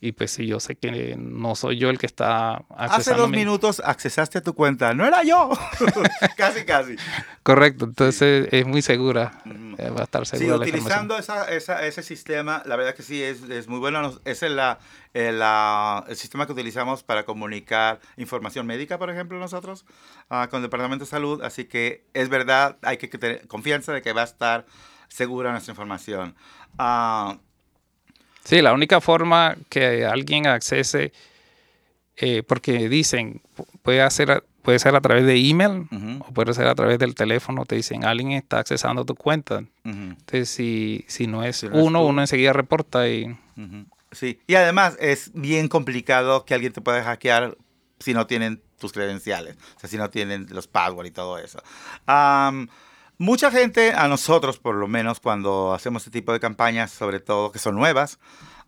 y 0.00 0.12
pues 0.12 0.30
si 0.32 0.46
yo 0.46 0.60
sé 0.60 0.76
que 0.76 1.16
no 1.18 1.54
soy 1.54 1.78
yo 1.78 1.88
el 1.88 1.98
que 1.98 2.06
está 2.06 2.64
Hace 2.76 3.14
dos 3.14 3.30
minutos 3.30 3.80
accesaste 3.84 4.38
a 4.38 4.42
tu 4.42 4.54
cuenta, 4.54 4.92
no 4.92 5.06
era 5.06 5.22
yo. 5.22 5.50
casi, 6.36 6.64
casi. 6.64 6.96
Correcto, 7.42 7.86
entonces 7.86 8.48
es 8.52 8.66
muy 8.66 8.82
segura, 8.82 9.40
eh, 9.78 9.88
va 9.88 10.00
a 10.00 10.04
estar 10.04 10.26
segura. 10.26 10.56
Sí, 10.64 10.70
utilizando 10.70 11.16
esa, 11.16 11.44
esa, 11.50 11.86
ese 11.86 12.02
sistema, 12.02 12.62
la 12.66 12.76
verdad 12.76 12.94
que 12.94 13.02
sí, 13.02 13.22
es, 13.22 13.42
es 13.44 13.68
muy 13.68 13.78
bueno. 13.78 14.12
Es 14.26 14.42
el, 14.42 14.58
el, 15.14 15.42
el, 15.42 16.16
sistema 16.16 16.46
que 16.46 16.52
utilizamos 16.52 17.02
para 17.02 17.24
comunicar 17.24 18.00
información 18.18 18.66
médica, 18.66 18.98
por 18.98 19.10
ejemplo, 19.10 19.38
nosotros, 19.38 19.86
uh, 20.30 20.48
con 20.50 20.58
el 20.58 20.62
Departamento 20.62 21.04
de 21.06 21.10
Salud. 21.10 21.42
Así 21.42 21.64
que 21.64 22.04
es 22.12 22.28
verdad, 22.28 22.76
hay 22.82 22.98
que 22.98 23.08
tener 23.08 23.46
confianza 23.48 23.92
de 23.92 24.02
que 24.02 24.12
va 24.12 24.22
a 24.22 24.24
estar 24.24 24.66
segura 25.08 25.52
nuestra 25.52 25.72
información. 25.72 26.36
Uh, 26.78 27.38
Sí, 28.46 28.62
la 28.62 28.72
única 28.72 29.00
forma 29.00 29.56
que 29.68 30.06
alguien 30.06 30.46
accese, 30.46 31.12
eh, 32.16 32.44
porque 32.44 32.88
dicen, 32.88 33.42
puede, 33.82 34.02
hacer, 34.02 34.44
puede 34.62 34.78
ser 34.78 34.94
a 34.94 35.00
través 35.00 35.26
de 35.26 35.36
email 35.36 35.88
o 36.20 36.32
puede 36.32 36.54
ser 36.54 36.68
a 36.68 36.76
través 36.76 37.00
del 37.00 37.16
teléfono, 37.16 37.64
te 37.66 37.74
dicen, 37.74 38.04
alguien 38.04 38.30
está 38.30 38.60
accesando 38.60 39.04
tu 39.04 39.16
cuenta. 39.16 39.64
Entonces, 39.82 40.48
si, 40.48 41.04
si 41.08 41.26
no 41.26 41.42
es 41.42 41.64
uno, 41.64 42.06
uno 42.06 42.20
enseguida 42.20 42.52
reporta 42.52 43.08
y... 43.08 43.36
Sí, 44.12 44.38
y 44.46 44.54
además 44.54 44.96
es 45.00 45.32
bien 45.34 45.66
complicado 45.66 46.44
que 46.44 46.54
alguien 46.54 46.72
te 46.72 46.80
pueda 46.80 47.02
hackear 47.02 47.58
si 47.98 48.14
no 48.14 48.28
tienen 48.28 48.62
tus 48.78 48.92
credenciales, 48.92 49.56
o 49.76 49.80
sea, 49.80 49.90
si 49.90 49.96
no 49.96 50.08
tienen 50.08 50.46
los 50.50 50.68
passwords 50.68 51.10
y 51.10 51.12
todo 51.12 51.38
eso. 51.38 51.60
Mucha 53.18 53.50
gente, 53.50 53.92
a 53.92 54.08
nosotros 54.08 54.58
por 54.58 54.74
lo 54.74 54.88
menos, 54.88 55.20
cuando 55.20 55.72
hacemos 55.72 56.02
este 56.02 56.18
tipo 56.18 56.32
de 56.32 56.40
campañas, 56.40 56.90
sobre 56.90 57.18
todo 57.18 57.50
que 57.50 57.58
son 57.58 57.74
nuevas, 57.74 58.18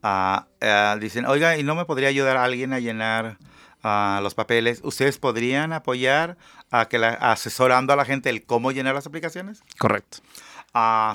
uh, 0.02 0.38
uh, 0.64 0.98
dicen, 0.98 1.26
oiga, 1.26 1.58
¿y 1.58 1.62
no 1.62 1.74
me 1.74 1.84
podría 1.84 2.08
ayudar 2.08 2.38
alguien 2.38 2.72
a 2.72 2.78
llenar 2.78 3.36
uh, 3.84 4.22
los 4.22 4.34
papeles? 4.34 4.80
¿Ustedes 4.82 5.18
podrían 5.18 5.74
apoyar 5.74 6.38
a 6.70 6.88
que 6.88 6.98
la, 6.98 7.10
asesorando 7.10 7.92
a 7.92 7.96
la 7.96 8.06
gente 8.06 8.30
el 8.30 8.46
cómo 8.46 8.72
llenar 8.72 8.94
las 8.94 9.06
aplicaciones? 9.06 9.62
Correcto. 9.78 10.18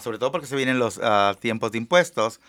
sobre 0.03 0.19
todo 0.19 0.31
porque 0.31 0.45
se 0.45 0.55
vienen 0.55 0.77
los 0.77 1.01
tiempos 1.39 1.71
de 1.71 1.79
impuestos. 1.79 2.39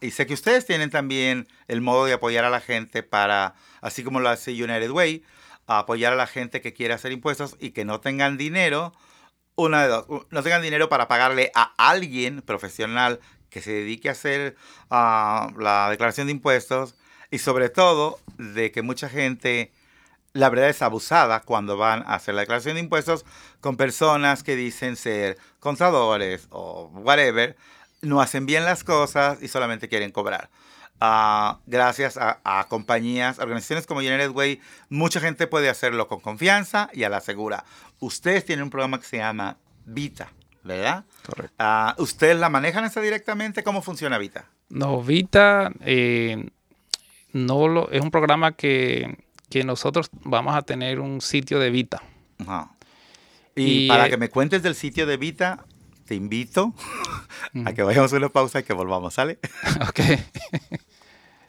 y 0.00 0.10
sé 0.12 0.26
que 0.26 0.34
ustedes 0.34 0.66
tienen 0.66 0.90
también 0.90 1.48
el 1.66 1.80
modo 1.80 2.04
de 2.04 2.12
apoyar 2.12 2.44
a 2.44 2.50
la 2.50 2.60
gente 2.60 3.02
para, 3.02 3.54
así 3.80 4.04
como 4.04 4.20
lo 4.20 4.28
hace 4.28 4.52
United 4.52 4.90
Way, 4.90 5.24
apoyar 5.66 6.12
a 6.12 6.16
la 6.16 6.28
gente 6.28 6.60
que 6.60 6.72
quiere 6.72 6.94
hacer 6.94 7.10
impuestos 7.10 7.56
y 7.58 7.70
que 7.70 7.84
no 7.84 7.98
tengan 8.00 8.36
dinero 8.38 8.92
una 9.58 9.82
de 9.82 9.88
dos, 9.88 10.06
no 10.30 10.42
tengan 10.42 10.62
dinero 10.62 10.88
para 10.88 11.08
pagarle 11.08 11.50
a 11.54 11.72
alguien 11.76 12.42
profesional 12.42 13.18
que 13.50 13.60
se 13.60 13.72
dedique 13.72 14.08
a 14.08 14.12
hacer 14.12 14.56
ah, 14.88 15.50
la 15.58 15.90
declaración 15.90 16.28
de 16.28 16.32
impuestos 16.32 16.94
y 17.32 17.38
sobre 17.38 17.68
todo 17.68 18.20
de 18.38 18.70
que 18.70 18.82
mucha 18.82 19.08
gente 19.08 19.72
la 20.32 20.48
verdad 20.48 20.68
es 20.68 20.80
abusada 20.80 21.40
cuando 21.40 21.76
van 21.76 22.04
a 22.06 22.14
hacer 22.14 22.36
la 22.36 22.42
declaración 22.42 22.74
de 22.74 22.82
impuestos 22.82 23.24
con 23.60 23.76
personas 23.76 24.44
que 24.44 24.54
dicen 24.54 24.94
ser 24.94 25.36
contadores 25.58 26.46
o 26.50 26.92
whatever, 26.94 27.56
no 28.00 28.20
hacen 28.20 28.46
bien 28.46 28.64
las 28.64 28.84
cosas 28.84 29.42
y 29.42 29.48
solamente 29.48 29.88
quieren 29.88 30.12
cobrar. 30.12 30.50
Ah, 31.00 31.60
gracias 31.66 32.18
a, 32.18 32.66
compañías, 32.68 33.38
organizaciones 33.38 33.86
como 33.86 34.00
Generate 34.00 34.30
Way, 34.30 34.60
mucha 34.88 35.20
gente 35.20 35.46
puede 35.46 35.68
hacerlo 35.68 36.08
con 36.08 36.20
confianza 36.20 36.90
y 36.92 37.04
a 37.04 37.08
la 37.08 37.20
segura. 37.20 37.64
Ustedes 38.00 38.44
tienen 38.44 38.64
un 38.64 38.70
programa 38.70 38.98
que 38.98 39.06
se 39.06 39.18
llama 39.18 39.58
Vita, 39.84 40.32
¿verdad? 40.64 41.04
Correcto. 41.24 41.54
Ah, 41.58 41.94
¿Ustedes 41.98 42.36
la 42.38 42.48
manejan 42.48 42.84
esa 42.84 43.00
directamente? 43.00 43.62
¿Cómo 43.62 43.80
funciona 43.80 44.18
Vita? 44.18 44.46
No, 44.70 45.00
Vita 45.02 45.70
eh, 45.80 46.50
no 47.32 47.68
lo, 47.68 47.90
es 47.90 48.02
un 48.02 48.10
programa 48.10 48.52
que, 48.52 49.24
nosotros 49.64 50.10
vamos 50.12 50.56
a 50.56 50.62
tener 50.62 50.98
un 50.98 51.20
sitio 51.20 51.60
de 51.60 51.70
Vita. 51.70 52.02
Y, 53.54 53.88
para 53.88 54.06
eh, 54.06 54.10
que 54.10 54.16
me 54.16 54.30
cuentes 54.30 54.62
del 54.64 54.74
sitio 54.74 55.06
de 55.06 55.16
Vita, 55.16 55.64
te 56.06 56.16
invito 56.16 56.74
a 57.64 57.72
que 57.72 57.82
vayamos 57.82 58.12
a 58.12 58.16
una 58.16 58.30
pausa 58.30 58.60
y 58.60 58.62
que 58.64 58.72
volvamos, 58.72 59.14
¿sale? 59.14 59.38
ok. 59.88 60.00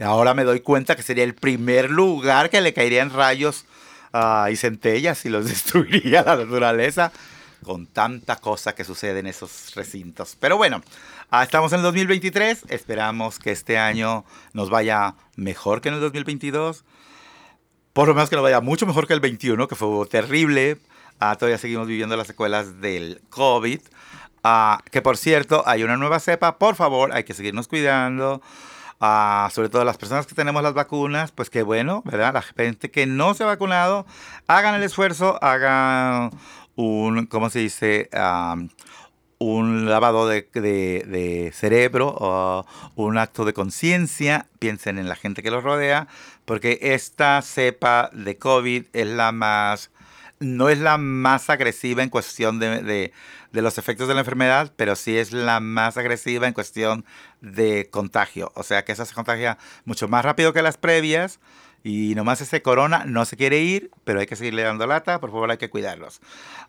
Ahora 0.00 0.34
me 0.34 0.44
doy 0.44 0.60
cuenta 0.60 0.96
que 0.96 1.02
sería 1.02 1.24
el 1.24 1.34
primer 1.34 1.90
lugar 1.90 2.50
que 2.50 2.60
le 2.60 2.72
caerían 2.72 3.10
rayos 3.10 3.64
uh, 4.12 4.48
y 4.50 4.56
centellas 4.56 5.24
y 5.24 5.28
los 5.28 5.44
destruiría 5.48 6.22
la 6.22 6.36
naturaleza 6.36 7.12
con 7.64 7.86
tanta 7.86 8.36
cosa 8.36 8.74
que 8.74 8.84
sucede 8.84 9.18
en 9.20 9.26
esos 9.26 9.74
recintos. 9.74 10.36
Pero 10.38 10.56
bueno, 10.56 10.82
Ah, 11.36 11.42
estamos 11.42 11.72
en 11.72 11.78
el 11.78 11.82
2023, 11.82 12.66
esperamos 12.68 13.40
que 13.40 13.50
este 13.50 13.76
año 13.76 14.24
nos 14.52 14.70
vaya 14.70 15.16
mejor 15.34 15.80
que 15.80 15.88
en 15.88 15.96
el 15.96 16.00
2022. 16.00 16.84
Por 17.92 18.06
lo 18.06 18.14
menos 18.14 18.30
que 18.30 18.36
nos 18.36 18.44
vaya 18.44 18.60
mucho 18.60 18.86
mejor 18.86 19.08
que 19.08 19.14
el 19.14 19.20
21, 19.20 19.66
que 19.66 19.74
fue 19.74 20.06
terrible. 20.06 20.78
Ah, 21.18 21.34
todavía 21.36 21.58
seguimos 21.58 21.88
viviendo 21.88 22.16
las 22.16 22.28
secuelas 22.28 22.80
del 22.80 23.20
COVID. 23.30 23.80
Ah, 24.44 24.80
que 24.92 25.02
por 25.02 25.16
cierto, 25.16 25.64
hay 25.66 25.82
una 25.82 25.96
nueva 25.96 26.20
cepa. 26.20 26.58
Por 26.58 26.76
favor, 26.76 27.12
hay 27.12 27.24
que 27.24 27.34
seguirnos 27.34 27.66
cuidando. 27.66 28.40
sobre 29.50 29.68
todo 29.68 29.84
las 29.84 29.98
personas 29.98 30.26
que 30.26 30.36
tenemos 30.36 30.62
las 30.62 30.74
vacunas, 30.74 31.32
pues 31.32 31.50
qué 31.50 31.62
bueno, 31.64 32.02
¿verdad? 32.04 32.34
La 32.34 32.42
gente 32.42 32.92
que 32.92 33.06
no 33.06 33.34
se 33.34 33.42
ha 33.42 33.46
vacunado, 33.46 34.06
hagan 34.46 34.76
el 34.76 34.82
esfuerzo, 34.84 35.36
hagan 35.42 36.30
un, 36.76 37.26
¿cómo 37.26 37.50
se 37.50 37.60
dice? 37.60 38.08
un 39.38 39.90
lavado 39.90 40.26
de, 40.28 41.52
cerebro 41.54 42.14
o 42.18 42.66
un 42.94 43.18
acto 43.18 43.44
de 43.44 43.52
conciencia, 43.52 44.46
piensen 44.58 44.98
en 44.98 45.08
la 45.08 45.16
gente 45.16 45.42
que 45.42 45.50
los 45.50 45.64
rodea, 45.64 46.08
porque 46.44 46.78
esta 46.80 47.42
cepa 47.42 48.10
de 48.12 48.38
COVID 48.38 48.86
es 48.92 49.06
la 49.06 49.32
más, 49.32 49.90
no 50.40 50.68
es 50.68 50.78
la 50.78 50.98
más 50.98 51.50
agresiva 51.50 52.02
en 52.02 52.10
cuestión 52.10 52.58
de, 52.58 53.12
de 53.52 53.62
los 53.62 53.78
efectos 53.78 54.08
de 54.08 54.14
la 54.14 54.20
enfermedad, 54.20 54.72
pero 54.76 54.96
sí 54.96 55.16
es 55.16 55.32
la 55.32 55.60
más 55.60 55.96
agresiva 55.96 56.46
en 56.46 56.54
cuestión 56.54 57.04
de 57.40 57.88
contagio. 57.90 58.50
O 58.54 58.62
sea 58.62 58.84
que 58.84 58.92
esa 58.92 59.04
se 59.04 59.14
contagia 59.14 59.58
mucho 59.84 60.08
más 60.08 60.24
rápido 60.24 60.52
que 60.52 60.62
las 60.62 60.76
previas 60.76 61.38
y 61.84 62.14
nomás 62.14 62.40
ese 62.40 62.62
corona 62.62 63.04
no 63.06 63.26
se 63.26 63.36
quiere 63.36 63.60
ir, 63.60 63.90
pero 64.04 64.18
hay 64.18 64.26
que 64.26 64.36
seguirle 64.36 64.62
dando 64.62 64.86
lata. 64.86 65.20
Por 65.20 65.30
favor, 65.30 65.50
hay 65.50 65.58
que 65.58 65.68
cuidarlos. 65.68 66.20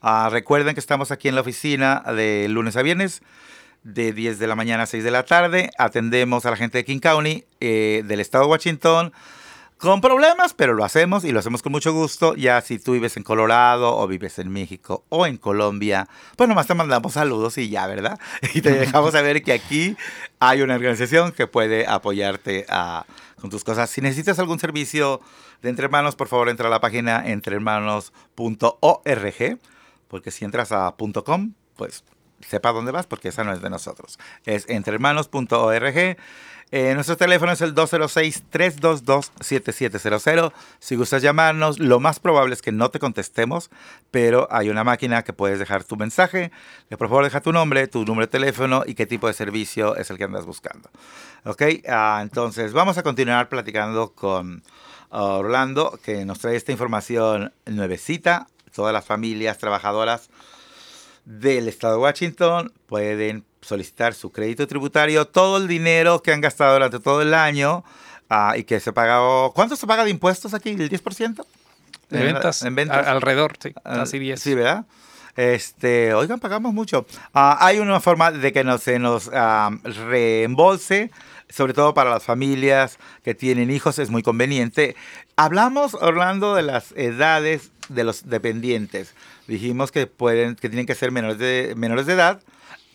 Ah, 0.01 0.28
recuerden 0.30 0.73
que 0.73 0.82
estamos 0.82 1.10
aquí 1.10 1.30
en 1.30 1.36
la 1.36 1.41
oficina 1.41 2.04
de 2.13 2.47
lunes 2.49 2.75
a 2.75 2.82
viernes, 2.82 3.21
de 3.84 4.12
10 4.12 4.39
de 4.39 4.47
la 4.47 4.56
mañana 4.56 4.84
a 4.84 4.86
6 4.88 5.06
de 5.06 5.12
la 5.12 5.23
tarde. 5.23 5.69
Atendemos 5.78 6.45
a 6.45 6.51
la 6.51 6.58
gente 6.58 6.80
de 6.80 6.86
King 6.86 6.99
County, 6.99 7.45
eh, 7.62 8.04
del 8.06 8.19
estado 8.19 8.43
de 8.43 8.49
Washington, 8.51 9.13
con 9.78 10.02
problemas, 10.02 10.54
pero 10.54 10.74
lo 10.74 10.86
hacemos 10.86 11.26
y 11.26 11.32
lo 11.32 11.40
hacemos 11.40 11.62
con 11.62 11.72
mucho 11.72 11.94
gusto. 11.94 12.36
Ya 12.36 12.62
si 12.62 12.80
tú 12.80 12.94
vives 12.94 13.18
en 13.18 13.24
Colorado 13.24 13.98
o 13.98 14.08
vives 14.08 14.40
en 14.40 14.50
México 14.50 15.04
o 15.10 15.26
en 15.26 15.38
Colombia, 15.38 16.08
pues 16.38 16.48
nomás 16.48 16.68
te 16.68 16.74
mandamos 16.74 17.14
saludos 17.14 17.58
y 17.58 17.70
ya, 17.70 17.88
¿verdad? 17.88 18.20
Y 18.54 18.62
te 18.62 18.72
dejamos 18.72 19.12
saber 19.12 19.44
que 19.44 19.54
aquí 19.54 19.98
hay 20.40 20.62
una 20.62 20.76
organización 20.76 21.32
que 21.32 21.48
puede 21.48 21.88
apoyarte 21.88 22.66
a 22.70 23.06
con 23.40 23.50
tus 23.50 23.64
cosas. 23.64 23.90
Si 23.90 24.02
necesitas 24.02 24.40
algún 24.40 24.60
servicio 24.60 25.22
de 25.62 25.70
Entre 25.70 25.86
Hermanos, 25.86 26.16
por 26.16 26.28
favor 26.28 26.50
entra 26.50 26.68
a 26.68 26.72
la 26.72 26.80
página 26.80 27.28
entrehermanos.org, 27.28 29.60
porque 30.08 30.32
si 30.32 30.46
entras 30.46 30.72
a 30.72 30.96
.com, 31.24 31.54
pues 31.76 32.04
sepa 32.47 32.71
dónde 32.71 32.91
vas, 32.91 33.08
porque 33.08 33.29
esa 33.29 33.43
no 33.43 33.53
es 33.53 33.62
de 33.62 33.69
nosotros. 33.69 34.19
Es 34.45 34.69
entrehermanos.org. 34.69 36.17
Eh, 36.71 36.95
nuestro 36.95 37.15
teléfono 37.15 37.51
es 37.51 37.62
el 37.62 37.75
206-322-7700. 37.75 40.51
Si 40.79 40.95
gustas 40.95 41.21
llamarnos, 41.21 41.77
lo 41.79 41.99
más 41.99 42.19
probable 42.19 42.55
es 42.55 42.63
que 42.63 42.71
no 42.71 42.89
te 42.89 42.97
contestemos, 42.99 43.69
pero 44.10 44.47
hay 44.51 44.69
una 44.69 44.84
máquina 44.84 45.23
que 45.23 45.31
puedes 45.31 45.60
dejar 45.60 45.84
tu 45.84 45.95
mensaje. 45.95 46.51
por 46.89 47.08
favor, 47.08 47.23
deja 47.23 47.41
tu 47.41 47.53
nombre, 47.53 47.88
tu 47.88 48.03
número 48.03 48.25
de 48.25 48.31
teléfono 48.31 48.81
y 48.86 48.95
qué 48.95 49.05
tipo 49.05 49.27
de 49.27 49.34
servicio 49.34 49.95
es 49.95 50.10
el 50.10 50.17
que 50.17 50.23
andas 50.23 50.45
buscando. 50.45 50.89
Ok, 51.45 51.62
ah, 51.88 52.19
entonces 52.21 52.73
vamos 52.73 52.97
a 52.97 53.03
continuar 53.03 53.47
platicando 53.47 54.13
con 54.13 54.63
ah, 55.12 55.36
Orlando, 55.36 55.99
que 56.03 56.25
nos 56.25 56.39
trae 56.39 56.55
esta 56.55 56.71
información 56.71 57.53
nuevecita. 57.67 58.47
Todas 58.73 58.91
las 58.91 59.05
familias 59.05 59.60
trabajadoras 59.60 60.31
del 61.26 61.68
estado 61.68 61.96
de 61.96 62.02
Washington 62.02 62.72
pueden 62.88 63.44
solicitar 63.62 64.14
su 64.14 64.32
crédito 64.32 64.68
tributario, 64.68 65.26
todo 65.26 65.58
el 65.58 65.68
dinero 65.68 66.22
que 66.22 66.32
han 66.32 66.42
gastado 66.42 66.74
durante 66.74 67.00
todo 67.00 67.22
el 67.22 67.34
año 67.34 67.84
ah, 68.30 68.54
y 68.56 68.64
que 68.64 68.80
se 68.80 68.94
pagó. 68.94 69.52
¿Cuánto 69.54 69.76
se 69.76 69.88
paga 69.88 70.06
de 70.06 70.12
impuestos 70.12 70.54
aquí? 70.54 70.70
¿El 70.70 70.90
10%? 70.90 71.46
De 72.10 72.24
ventas. 72.24 72.62
En 72.62 72.76
ventas. 72.76 73.08
alrededor, 73.08 73.54
sí, 73.60 73.74
casi 73.84 74.20
10. 74.20 74.40
Sí, 74.40 74.54
¿verdad? 74.54 74.86
Este, 75.36 76.14
oigan, 76.14 76.40
pagamos 76.40 76.74
mucho. 76.74 77.06
Ah, 77.34 77.58
hay 77.60 77.80
una 77.80 78.00
forma 78.00 78.32
de 78.32 78.54
que 78.54 78.64
no, 78.64 78.78
se 78.78 79.00
nos 79.00 79.30
ah, 79.34 79.72
reembolse, 79.84 81.12
sobre 81.50 81.74
todo 81.74 81.94
para 81.94 82.10
las 82.10 82.24
familias 82.24 83.00
que 83.24 83.36
tienen 83.36 83.70
hijos, 83.70 84.00
es 84.00 84.10
muy 84.10 84.24
conveniente. 84.24 84.96
Hablamos, 85.36 85.96
Orlando, 85.96 86.56
de 86.56 86.64
las 86.64 86.94
edades 86.94 87.72
de 87.89 88.04
los 88.04 88.30
dependientes. 88.30 89.13
Dijimos 89.48 89.91
que 89.91 90.08
pueden, 90.08 90.56
que 90.56 90.69
tienen 90.69 90.86
que 90.86 90.95
ser 90.95 91.12
menores 91.12 91.38
de, 91.38 91.74
menores 91.76 92.06
de 92.06 92.13
edad 92.13 92.41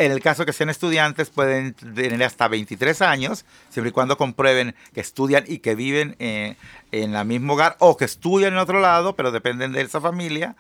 en 0.01 0.13
el 0.13 0.23
caso 0.23 0.47
que 0.47 0.55
sean 0.55 0.71
estudiantes, 0.71 1.29
pueden 1.29 1.75
tener 1.75 2.23
hasta 2.23 2.49
23 2.49 3.03
años, 3.03 3.45
siempre 3.69 3.91
y 3.91 3.93
cuando 3.93 4.17
comprueben 4.17 4.75
que 4.95 5.01
estudian 5.01 5.45
y 5.47 5.59
que 5.59 5.75
viven 5.75 6.17
eh, 6.19 6.57
en 6.91 7.15
el 7.15 7.27
mismo 7.27 7.53
hogar 7.53 7.77
o 7.81 7.99
que 7.99 8.07
estudian 8.07 8.55
en 8.55 8.59
otro 8.61 8.81
lado, 8.81 9.15
pero 9.15 9.31
dependen 9.31 9.73
de 9.73 9.83
esa 9.83 10.01
familia. 10.01 10.57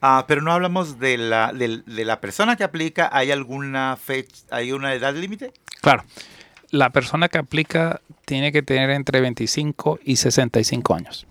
Ah, 0.00 0.24
pero 0.28 0.40
no 0.40 0.52
hablamos 0.52 1.00
de 1.00 1.18
la, 1.18 1.52
de, 1.52 1.82
la 2.04 2.20
persona 2.20 2.54
que 2.54 2.62
aplica. 2.62 3.10
¿Hay 3.12 3.32
alguna 3.32 3.96
fecha, 3.96 4.44
hay 4.50 4.70
una 4.70 4.94
edad 4.94 5.14
límite? 5.14 5.52
Claro. 5.80 6.04
La 6.70 6.90
persona 6.90 7.28
que 7.28 7.38
aplica 7.38 8.00
tiene 8.24 8.52
que 8.52 8.62
tener 8.62 8.90
entre 8.90 9.20
25 9.20 9.98
y 10.04 10.14
65 10.14 10.94
años. 10.94 11.26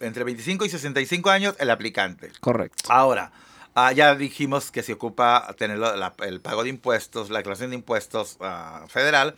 Entre 0.00 0.24
25 0.24 0.64
y 0.64 0.68
65 0.68 1.30
años 1.30 1.56
el 1.58 1.70
aplicante. 1.70 2.30
Correcto. 2.40 2.84
Ahora, 2.92 3.32
Ah, 3.78 3.92
ya 3.92 4.14
dijimos 4.14 4.70
que 4.70 4.82
se 4.82 4.94
ocupa 4.94 5.54
tener 5.58 5.78
el 6.20 6.40
pago 6.40 6.62
de 6.62 6.70
impuestos, 6.70 7.28
la 7.28 7.40
declaración 7.40 7.68
de 7.68 7.76
impuestos 7.76 8.38
ah, 8.40 8.86
federal. 8.88 9.34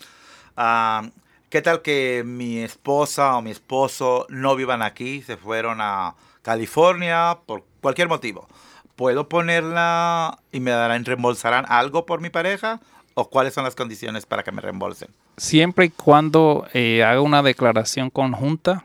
Ah, 0.57 1.11
¿Qué 1.51 1.61
tal 1.61 1.83
que 1.83 2.23
mi 2.25 2.59
esposa 2.59 3.37
o 3.37 3.43
mi 3.43 3.51
esposo 3.51 4.27
no 4.29 4.55
vivan 4.55 4.81
aquí, 4.81 5.23
se 5.23 5.37
fueron 5.37 5.81
a 5.81 6.15
California 6.43 7.37
por 7.47 7.65
cualquier 7.81 8.07
motivo? 8.07 8.47
¿Puedo 8.95 9.29
ponerla 9.29 10.39
y 10.53 10.61
me 10.61 10.71
darán, 10.71 11.05
reembolsarán 11.05 11.65
algo 11.69 12.07
por 12.07 12.21
mi 12.21 12.31
pareja? 12.31 12.79
¿O 13.15 13.31
cuáles 13.31 13.55
son 13.55 13.65
las 13.65 13.75
condiciones 13.75 14.25
para 14.25 14.45
que 14.45 14.53
me 14.53 14.61
reembolsen? 14.61 15.09
Siempre 15.37 15.87
y 15.87 15.91
cuando 15.91 16.69
eh, 16.75 17.03
haga 17.03 17.23
una 17.23 17.43
declaración 17.43 18.09
conjunta 18.09 18.85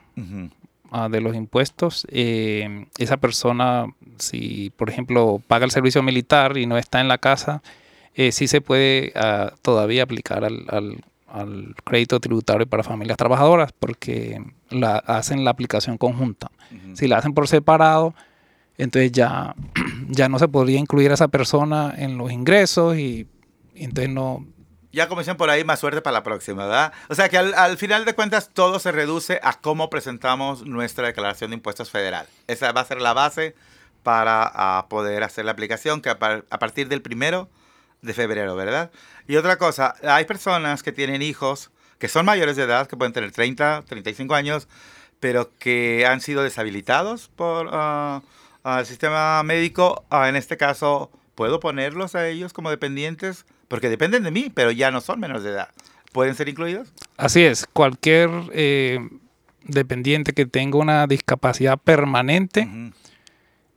de 1.09 1.21
los 1.21 1.35
impuestos, 1.35 2.05
eh, 2.09 2.85
esa 2.99 3.17
persona, 3.17 3.87
si 4.19 4.71
por 4.77 4.89
ejemplo 4.89 5.41
paga 5.47 5.65
el 5.65 5.71
servicio 5.71 6.03
militar 6.03 6.57
y 6.57 6.67
no 6.67 6.77
está 6.77 7.01
en 7.01 7.07
la 7.07 7.17
casa, 7.17 7.63
eh, 8.13 8.31
sí 8.31 8.47
se 8.47 8.61
puede 8.61 9.11
ah, 9.15 9.53
todavía 9.61 10.03
aplicar 10.03 10.43
al, 10.43 11.03
crédito 11.83 12.19
tributario 12.19 12.67
para 12.67 12.83
familias 12.83 13.17
trabajadoras 13.17 13.71
porque 13.71 14.39
la, 14.69 14.97
hacen 14.97 15.43
la 15.43 15.49
aplicación 15.49 15.97
conjunta. 15.97 16.51
Si 16.93 17.07
la 17.07 17.17
hacen 17.17 17.33
por 17.33 17.47
separado, 17.47 18.13
entonces 18.77 19.11
ya, 19.11 19.55
ya 20.09 20.29
no 20.29 20.37
se 20.37 20.47
podría 20.47 20.77
incluir 20.77 21.09
a 21.09 21.15
esa 21.15 21.29
persona 21.29 21.91
en 21.97 22.19
los 22.19 22.31
ingresos 22.31 22.97
y, 22.97 23.27
entonces 23.73 24.13
no... 24.13 24.45
Ya 24.93 25.07
dicen 25.07 25.37
por 25.37 25.49
ahí, 25.49 25.63
más 25.63 25.79
suerte 25.79 26.01
para 26.01 26.13
la 26.13 26.23
próxima, 26.23 26.67
¿verdad? 26.67 26.93
O 27.09 27.15
sea 27.15 27.27
que 27.27 27.37
al, 27.37 27.77
final 27.77 28.05
de 28.05 28.13
cuentas 28.13 28.51
todo 28.53 28.77
se 28.77 28.91
reduce 28.91 29.39
a 29.41 29.59
cómo 29.59 29.89
presentamos 29.89 30.65
nuestra 30.67 31.07
declaración 31.07 31.49
de 31.49 31.55
impuestos 31.55 31.89
federal. 31.89 32.27
Esa 32.47 32.71
va 32.71 32.81
a 32.81 32.85
ser 32.85 33.01
la 33.01 33.13
base 33.13 33.55
para 34.03 34.43
ah, 34.53 34.85
poder 34.89 35.23
hacer 35.23 35.45
la 35.45 35.51
aplicación 35.51 35.99
que 35.99 36.09
a, 36.09 36.17
a 36.47 36.59
partir 36.59 36.89
del 36.89 37.01
primero 37.01 37.49
de 38.03 38.13
febrero, 38.13 38.55
¿verdad? 38.55 38.91
Y 39.27 39.37
otra 39.37 39.57
cosa, 39.57 39.95
hay 40.03 40.25
personas 40.25 40.83
que 40.83 40.91
tienen 40.91 41.23
hijos 41.23 41.71
que 41.97 42.07
son 42.07 42.25
mayores 42.25 42.55
de 42.55 42.63
edad, 42.63 42.85
que 42.85 42.97
pueden 42.97 43.13
tener 43.13 43.31
30, 43.31 43.85
35 43.87 44.35
años, 44.35 44.67
pero 45.19 45.49
que 45.57 46.05
han 46.05 46.21
sido 46.21 46.43
deshabilitados 46.43 47.29
por 47.29 47.67
uh, 47.67 48.21
el 48.77 48.85
sistema 48.85 49.41
médico. 49.41 50.05
Uh, 50.11 50.25
en 50.25 50.35
este 50.35 50.57
caso, 50.57 51.09
¿puedo 51.33 51.59
ponerlos 51.61 52.13
a 52.13 52.27
ellos 52.27 52.51
como 52.51 52.69
dependientes? 52.69 53.45
Porque 53.67 53.89
dependen 53.89 54.23
de 54.23 54.31
mí, 54.31 54.51
pero 54.53 54.71
ya 54.71 54.91
no 54.91 55.01
son 55.01 55.19
menores 55.19 55.43
de 55.43 55.51
edad. 55.51 55.69
¿Pueden 56.11 56.35
ser 56.35 56.47
incluidos? 56.49 56.93
Así 57.17 57.43
es, 57.43 57.65
cualquier 57.73 58.29
eh, 58.51 58.99
dependiente 59.63 60.33
que 60.33 60.45
tenga 60.45 60.77
una 60.77 61.07
discapacidad 61.07 61.77
permanente. 61.77 62.67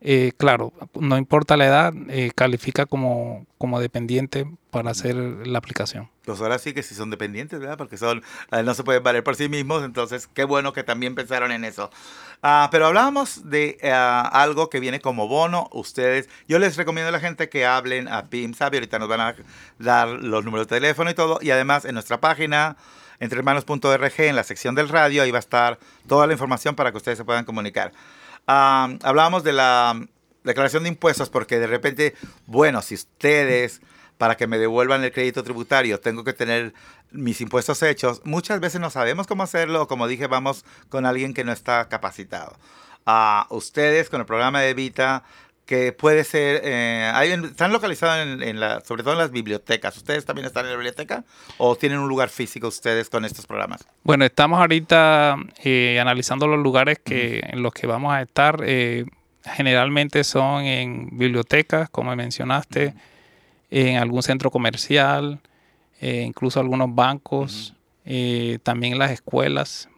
Eh, 0.03 0.33
claro, 0.37 0.73
no 0.95 1.17
importa 1.17 1.57
la 1.57 1.67
edad, 1.67 1.95
eh, 2.09 2.31
califica 2.35 2.87
como, 2.87 3.47
como 3.59 3.81
dependiente 3.81 4.47
para 4.71 4.91
hacer 4.91 5.17
la 5.17 5.59
aplicación. 5.59 6.11
Pues 6.25 6.41
ahora 6.41 6.59
sí 6.59 6.75
que 6.75 6.83
sí 6.83 6.95
son 6.95 7.11
dependientes, 7.11 7.59
¿verdad? 7.59 7.79
Porque 7.79 7.97
son, 7.97 8.23
eh, 8.53 8.63
no 8.63 8.75
se 8.75 8.85
pueden 8.85 9.03
valer 9.03 9.25
por 9.25 9.37
sí 9.37 9.49
mismos, 9.49 9.83
entonces 9.85 10.27
qué 10.27 10.45
bueno 10.45 10.73
que 10.73 10.85
también 10.85 11.15
pensaron 11.15 11.51
en 11.51 11.65
eso. 11.65 11.91
Ah, 12.43 12.69
pero 12.71 12.87
hablábamos 12.87 13.51
de 13.51 13.79
algo 13.83 14.71
que 14.71 14.81
viene 14.81 15.01
como 15.01 15.27
bono. 15.29 15.69
Ustedes, 15.73 16.29
yo 16.47 16.59
les 16.59 16.77
recomiendo 16.77 17.09
a 17.09 17.13
la 17.13 17.21
gente 17.21 17.49
que 17.49 17.67
hablen 17.67 18.09
a 18.09 18.27
PIM 18.27 18.55
Sabi, 18.55 18.77
ahorita 18.77 18.99
nos 18.99 19.09
van 19.09 19.21
a 19.21 19.35
dar 19.79 20.09
los 20.09 20.45
números 20.45 20.69
de 20.69 20.77
teléfono 20.77 21.11
y 21.11 21.15
todo, 21.15 21.39
y 21.43 21.51
además 21.51 21.85
en 21.85 21.95
nuestra 21.95 22.21
página 22.21 22.77
entrehermanos.org, 23.19 24.13
en 24.19 24.37
la 24.37 24.45
sección 24.45 24.75
del 24.75 24.89
radio, 24.89 25.23
ahí 25.23 25.31
va 25.31 25.39
a 25.39 25.41
estar 25.41 25.79
toda 26.07 26.27
la 26.27 26.35
información 26.35 26.75
para 26.75 26.91
que 26.91 26.99
ustedes 26.99 27.19
se 27.19 27.25
puedan 27.25 27.45
comunicar 27.45 27.93
hablábamos 28.47 29.45
de 29.45 29.53
la 29.53 30.01
declaración 30.45 30.85
de 30.85 30.91
impuestos 30.91 31.31
porque 31.31 31.59
de 31.59 31.67
repente, 31.67 32.15
bueno, 32.47 32.83
si 32.83 32.95
ustedes 32.95 33.81
para 34.19 34.37
que 34.37 34.47
me 34.47 34.59
devuelvan 34.59 35.05
el 35.05 35.13
crédito 35.13 35.43
tributario 35.43 36.01
tengo 36.01 36.25
que 36.25 36.33
tener 36.33 36.73
mis 37.11 37.41
impuestos 37.41 37.83
hechos, 37.83 38.23
muchas 38.25 38.61
veces 38.61 38.81
no 38.81 38.91
sabemos 38.91 39.27
cómo 39.27 39.43
hacerlo 39.43 39.87
como 39.89 40.09
dije, 40.09 40.27
vamos 40.27 40.65
con 40.89 41.07
alguien 41.07 41.35
que 41.35 41.45
no 41.45 41.53
está 41.53 41.89
capacitado. 41.89 42.59
a 43.05 43.47
ustedes 43.51 44.11
con 44.11 44.21
el 44.21 44.27
programa 44.27 44.61
de 44.61 44.71
Evita 44.71 45.23
que 45.67 45.93
puede 45.93 46.23
ser, 46.23 46.61
eh, 46.65 47.11
están 47.45 47.73
localizados 47.73 48.25
en, 48.41 48.61
la, 48.61 48.81
sobre 48.83 49.03
todo 49.03 49.15
en 49.15 49.19
las 49.19 49.33
bibliotecas. 49.33 49.97
¿Ustedes 49.97 50.25
también 50.25 50.47
están 50.47 50.65
en 50.65 50.71
la 50.71 50.77
biblioteca 50.77 51.25
o 51.59 51.75
tienen 51.75 51.99
un 51.99 52.09
lugar 52.09 52.29
físico 52.29 52.69
ustedes 52.69 53.11
con 53.11 53.25
estos 53.25 53.47
programas? 53.47 53.85
Bueno, 54.05 54.25
estamos 54.25 54.61
ahorita 54.61 55.37
eh, 55.65 55.99
analizando 56.01 56.47
los 56.47 56.61
lugares 56.61 57.01
que, 57.05 57.41
en 57.43 57.63
los 57.63 57.75
que 57.75 57.89
vamos 57.89 58.15
a 58.15 58.23
estar. 58.23 58.63
Eh, 58.65 59.07
generalmente 59.45 60.23
son 60.23 60.65
en 60.65 61.09
bibliotecas, 61.19 61.91
como 61.91 62.15
mencionaste, 62.15 62.95
en 63.71 63.97
algún 63.99 64.23
centro 64.23 64.51
comercial, 64.51 65.41
incluso 66.01 66.61
algunos 66.61 66.95
bancos, 66.95 67.75
también 68.63 68.93
en 68.95 68.99
las 68.99 69.11
escuelas 69.11 69.89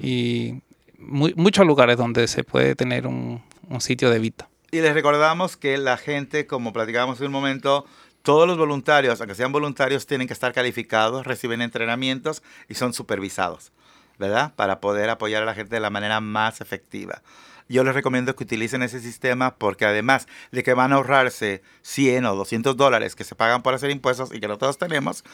y 0.00 0.60
muchos 0.98 1.66
lugares 1.66 1.96
donde 1.96 2.28
se 2.28 2.44
puede 2.44 2.74
tener 2.74 3.06
un, 3.06 3.42
un 3.68 3.80
sitio 3.80 4.10
de 4.10 4.18
Vita. 4.18 4.48
Y 4.70 4.80
les 4.80 4.94
recordamos 4.94 5.56
que 5.56 5.78
la 5.78 5.96
gente, 5.96 6.46
como 6.46 6.72
platicábamos 6.72 7.20
en 7.20 7.26
un 7.26 7.32
momento, 7.32 7.86
todos 8.22 8.48
los 8.48 8.58
voluntarios, 8.58 9.20
aunque 9.20 9.36
sean 9.36 9.52
voluntarios, 9.52 10.06
tienen 10.06 10.26
que 10.26 10.32
estar 10.32 10.52
calificados, 10.52 11.26
reciben 11.26 11.62
entrenamientos 11.62 12.42
y 12.68 12.74
son 12.74 12.92
supervisados, 12.92 13.72
¿verdad? 14.18 14.52
Para 14.56 14.80
poder 14.80 15.10
apoyar 15.10 15.44
a 15.44 15.46
la 15.46 15.54
gente 15.54 15.76
de 15.76 15.80
la 15.80 15.90
manera 15.90 16.20
más 16.20 16.60
efectiva. 16.60 17.22
Yo 17.68 17.84
les 17.84 17.94
recomiendo 17.94 18.34
que 18.36 18.44
utilicen 18.44 18.82
ese 18.82 19.00
sistema 19.00 19.56
porque 19.56 19.84
además 19.84 20.26
de 20.52 20.62
que 20.62 20.74
van 20.74 20.92
a 20.92 20.96
ahorrarse 20.96 21.62
100 21.82 22.26
o 22.26 22.36
200 22.36 22.76
dólares 22.76 23.16
que 23.16 23.24
se 23.24 23.34
pagan 23.34 23.62
por 23.62 23.74
hacer 23.74 23.90
impuestos 23.90 24.32
y 24.32 24.40
que 24.40 24.48
no 24.48 24.58
todos 24.58 24.78
tenemos, 24.78 25.24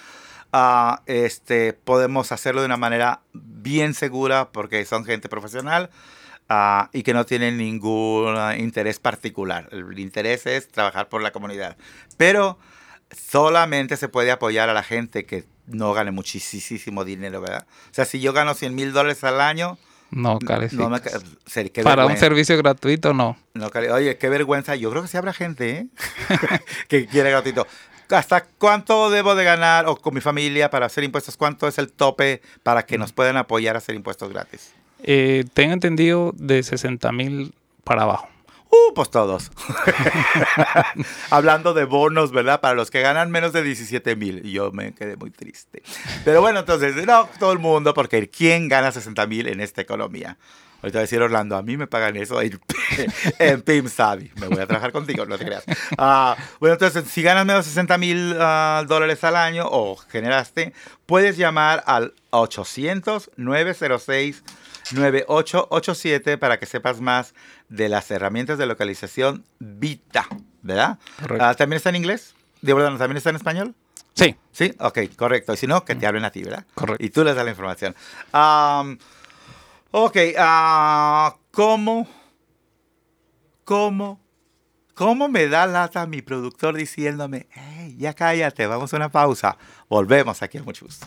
uh, 0.52 0.96
este, 1.06 1.72
podemos 1.72 2.32
hacerlo 2.32 2.62
de 2.62 2.66
una 2.66 2.76
manera 2.76 3.20
bien 3.32 3.94
segura 3.94 4.50
porque 4.50 4.84
son 4.84 5.04
gente 5.04 5.28
profesional 5.28 5.90
Ah, 6.54 6.90
y 6.92 7.02
que 7.02 7.14
no 7.14 7.24
tienen 7.24 7.56
ningún 7.56 8.36
interés 8.58 8.98
particular. 8.98 9.70
El 9.72 9.98
interés 9.98 10.44
es 10.44 10.68
trabajar 10.68 11.08
por 11.08 11.22
la 11.22 11.32
comunidad. 11.32 11.78
Pero 12.18 12.58
solamente 13.10 13.96
se 13.96 14.08
puede 14.08 14.30
apoyar 14.30 14.68
a 14.68 14.74
la 14.74 14.82
gente 14.82 15.24
que 15.24 15.44
no 15.66 15.94
gane 15.94 16.10
muchísimo 16.10 17.06
dinero, 17.06 17.40
¿verdad? 17.40 17.66
O 17.90 17.94
sea, 17.94 18.04
si 18.04 18.20
yo 18.20 18.34
gano 18.34 18.52
100 18.52 18.74
mil 18.74 18.92
dólares 18.92 19.24
al 19.24 19.40
año... 19.40 19.78
No, 20.12 20.38
califica. 20.38 20.88
No 20.88 21.82
Para 21.82 22.06
un 22.06 22.16
servicio 22.18 22.56
gratuito, 22.58 23.14
no. 23.14 23.36
no 23.54 23.70
Oye, 23.92 24.18
qué 24.18 24.28
vergüenza. 24.28 24.76
Yo 24.76 24.90
creo 24.90 25.02
que 25.02 25.08
sí 25.08 25.16
habrá 25.16 25.32
gente 25.32 25.70
¿eh? 25.70 25.86
que 26.88 27.06
quiere 27.06 27.30
gratuito. 27.30 27.66
¿Hasta 28.10 28.44
cuánto 28.44 29.10
debo 29.10 29.34
de 29.34 29.44
ganar 29.44 29.86
o 29.86 29.96
con 29.96 30.12
mi 30.12 30.20
familia 30.20 30.70
para 30.70 30.84
hacer 30.84 31.02
impuestos? 31.02 31.38
¿Cuánto 31.38 31.66
es 31.66 31.78
el 31.78 31.90
tope 31.90 32.42
para 32.62 32.84
que 32.84 32.98
nos 32.98 33.12
puedan 33.12 33.38
apoyar 33.38 33.74
a 33.74 33.78
hacer 33.78 33.94
impuestos 33.94 34.30
gratis? 34.30 34.72
Eh, 35.02 35.44
tengo 35.54 35.72
entendido 35.72 36.32
de 36.36 36.62
60 36.62 37.10
mil 37.12 37.54
para 37.82 38.02
abajo. 38.02 38.28
Uh, 38.72 38.94
pues 38.94 39.10
todos. 39.10 39.50
Hablando 41.30 41.74
de 41.74 41.84
bonos, 41.84 42.32
¿verdad? 42.32 42.62
Para 42.62 42.74
los 42.74 42.90
que 42.90 43.02
ganan 43.02 43.30
menos 43.30 43.52
de 43.52 43.62
17 43.62 44.16
mil. 44.16 44.40
Y 44.46 44.52
yo 44.52 44.72
me 44.72 44.94
quedé 44.94 45.16
muy 45.16 45.30
triste. 45.30 45.82
Pero 46.24 46.40
bueno, 46.40 46.60
entonces, 46.60 46.96
no 47.06 47.28
todo 47.38 47.52
el 47.52 47.58
mundo, 47.58 47.92
porque 47.92 48.30
¿quién 48.30 48.68
gana 48.68 48.90
60 48.90 49.26
mil 49.26 49.48
en 49.48 49.60
esta 49.60 49.82
economía? 49.82 50.38
Ahorita 50.82 51.00
decir 51.00 51.20
Orlando, 51.20 51.56
a 51.56 51.62
mí 51.62 51.76
me 51.76 51.86
pagan 51.86 52.16
eso 52.16 52.40
en, 52.40 52.58
PIM 53.62 53.90
Savi. 53.90 54.30
Me 54.40 54.48
voy 54.48 54.58
a 54.58 54.66
trabajar 54.66 54.90
contigo, 54.90 55.26
no 55.26 55.36
te 55.36 55.44
creas. 55.44 55.64
Ah, 55.98 56.34
bueno, 56.58 56.72
entonces, 56.72 57.04
si 57.08 57.20
ganas 57.22 57.44
menos 57.44 57.66
de 57.66 57.70
60 57.70 57.98
mil 57.98 58.34
ah, 58.40 58.82
dólares 58.88 59.22
al 59.22 59.36
año 59.36 59.66
o 59.70 59.96
generaste, 59.96 60.72
puedes 61.04 61.36
llamar 61.36 61.84
al 61.86 62.14
800-906. 62.30 64.42
9887 64.94 66.38
para 66.38 66.58
que 66.58 66.66
sepas 66.66 67.00
más 67.00 67.34
de 67.68 67.88
las 67.88 68.10
herramientas 68.10 68.58
de 68.58 68.66
localización 68.66 69.44
Vita, 69.58 70.26
¿verdad? 70.62 70.98
Ah, 71.40 71.54
¿También 71.54 71.78
está 71.78 71.90
en 71.90 71.96
inglés? 71.96 72.34
¿De 72.60 72.74
verdad 72.74 72.96
también 72.96 73.16
está 73.16 73.30
en 73.30 73.36
español? 73.36 73.74
Sí. 74.14 74.36
Sí, 74.52 74.74
ok, 74.78 74.98
correcto. 75.16 75.54
Y 75.54 75.56
si 75.56 75.66
no, 75.66 75.84
que 75.84 75.94
te 75.94 76.06
hablen 76.06 76.24
a 76.24 76.30
ti, 76.30 76.42
¿verdad? 76.42 76.66
Correcto. 76.74 77.04
Y 77.04 77.10
tú 77.10 77.24
les 77.24 77.34
das 77.34 77.44
la 77.44 77.50
información. 77.50 77.94
ok, 79.90 80.16
uh, 80.38 81.38
¿cómo, 81.50 82.06
cómo, 83.64 84.20
cómo 84.94 85.28
me 85.28 85.48
da 85.48 85.66
lata 85.66 86.06
mi 86.06 86.22
productor 86.22 86.76
diciéndome, 86.76 87.46
hey, 87.50 87.96
ya 87.98 88.14
cállate, 88.14 88.66
vamos 88.66 88.92
a 88.92 88.96
una 88.96 89.10
pausa? 89.10 89.56
Volvemos 89.88 90.42
aquí 90.42 90.58
a 90.58 90.62
mucho 90.62 90.84
gusto. 90.84 91.06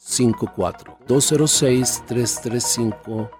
54 0.00 0.98
206 1.06 2.04
335 2.06 3.30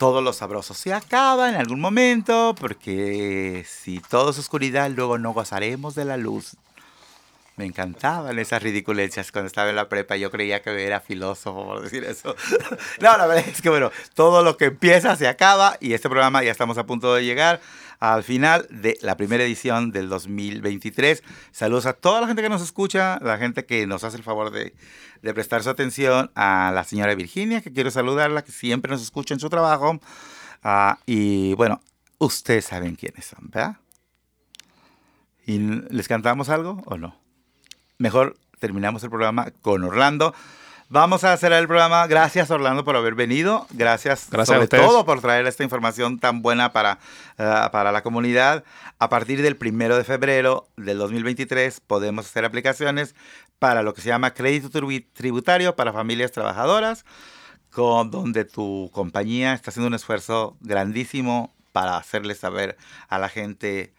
todo 0.00 0.22
lo 0.22 0.32
sabroso 0.32 0.72
se 0.72 0.94
acaba 0.94 1.50
en 1.50 1.56
algún 1.56 1.78
momento, 1.78 2.54
porque 2.58 3.66
si 3.68 4.00
todo 4.00 4.30
es 4.30 4.38
oscuridad, 4.38 4.90
luego 4.90 5.18
no 5.18 5.34
gozaremos 5.34 5.94
de 5.94 6.06
la 6.06 6.16
luz. 6.16 6.56
Me 7.60 7.66
encantaban 7.66 8.38
esas 8.38 8.62
ridiculencias 8.62 9.30
cuando 9.30 9.48
estaba 9.48 9.68
en 9.68 9.76
la 9.76 9.86
prepa. 9.86 10.16
Yo 10.16 10.30
creía 10.30 10.62
que 10.62 10.86
era 10.86 10.98
filósofo 10.98 11.66
por 11.66 11.82
decir 11.82 12.04
eso. 12.04 12.34
no, 13.02 13.18
la 13.18 13.26
verdad 13.26 13.44
es 13.46 13.60
que, 13.60 13.68
bueno, 13.68 13.90
todo 14.14 14.42
lo 14.42 14.56
que 14.56 14.64
empieza 14.64 15.14
se 15.14 15.28
acaba 15.28 15.76
y 15.78 15.92
este 15.92 16.08
programa 16.08 16.42
ya 16.42 16.52
estamos 16.52 16.78
a 16.78 16.86
punto 16.86 17.14
de 17.14 17.22
llegar 17.22 17.60
al 17.98 18.22
final 18.22 18.66
de 18.70 18.96
la 19.02 19.18
primera 19.18 19.44
edición 19.44 19.92
del 19.92 20.08
2023. 20.08 21.22
Saludos 21.52 21.84
a 21.84 21.92
toda 21.92 22.22
la 22.22 22.28
gente 22.28 22.40
que 22.40 22.48
nos 22.48 22.62
escucha, 22.62 23.18
la 23.20 23.36
gente 23.36 23.66
que 23.66 23.86
nos 23.86 24.04
hace 24.04 24.16
el 24.16 24.22
favor 24.22 24.50
de, 24.50 24.72
prestar 25.34 25.62
su 25.62 25.68
atención, 25.68 26.30
a 26.34 26.72
la 26.74 26.84
señora 26.84 27.14
Virginia, 27.14 27.60
que 27.60 27.74
quiero 27.74 27.90
saludarla, 27.90 28.40
que 28.40 28.52
siempre 28.52 28.90
nos 28.90 29.02
escucha 29.02 29.34
en 29.34 29.40
su 29.40 29.50
trabajo. 29.50 30.00
Ah, 30.62 30.98
y 31.04 31.52
bueno, 31.56 31.82
ustedes 32.16 32.64
saben 32.64 32.96
quiénes 32.96 33.26
son, 33.26 33.50
¿verdad? 33.50 33.76
¿Y 35.44 35.58
les 35.58 36.08
cantamos 36.08 36.48
algo 36.48 36.82
o 36.86 36.96
no? 36.96 37.20
Mejor 38.00 38.38
terminamos 38.58 39.04
el 39.04 39.10
programa 39.10 39.52
con 39.60 39.84
Orlando. 39.84 40.34
Vamos 40.88 41.22
a 41.22 41.34
hacer 41.34 41.52
el 41.52 41.66
programa. 41.66 42.06
Gracias, 42.06 42.50
Orlando, 42.50 42.82
por 42.82 42.96
haber 42.96 43.14
venido. 43.14 43.66
Gracias, 43.72 44.20
sobre 44.46 44.68
todo 44.68 45.04
por 45.04 45.20
traer 45.20 45.46
esta 45.46 45.64
información 45.64 46.18
tan 46.18 46.40
buena 46.40 46.72
para, 46.72 46.98
eh, 47.36 47.68
para 47.70 47.92
la 47.92 48.02
comunidad. 48.02 48.64
A 48.98 49.10
partir 49.10 49.42
del 49.42 49.58
primero 49.58 49.98
de 49.98 50.04
febrero 50.04 50.66
del 50.78 50.96
2023 50.96 51.80
podemos 51.80 52.24
hacer 52.24 52.46
aplicaciones 52.46 53.14
para 53.58 53.82
lo 53.82 53.92
que 53.92 54.00
se 54.00 54.08
llama 54.08 54.32
crédito 54.32 54.70
tributario 55.12 55.76
para 55.76 55.92
familias 55.92 56.32
trabajadoras, 56.32 57.04
con, 57.70 58.10
donde 58.10 58.46
tu 58.46 58.88
compañía 58.94 59.52
está 59.52 59.72
haciendo 59.72 59.88
un 59.88 59.94
esfuerzo 59.94 60.56
grandísimo 60.60 61.52
para 61.72 61.98
hacerle 61.98 62.34
saber 62.34 62.78
a 63.10 63.18
la 63.18 63.28
gente 63.28 63.92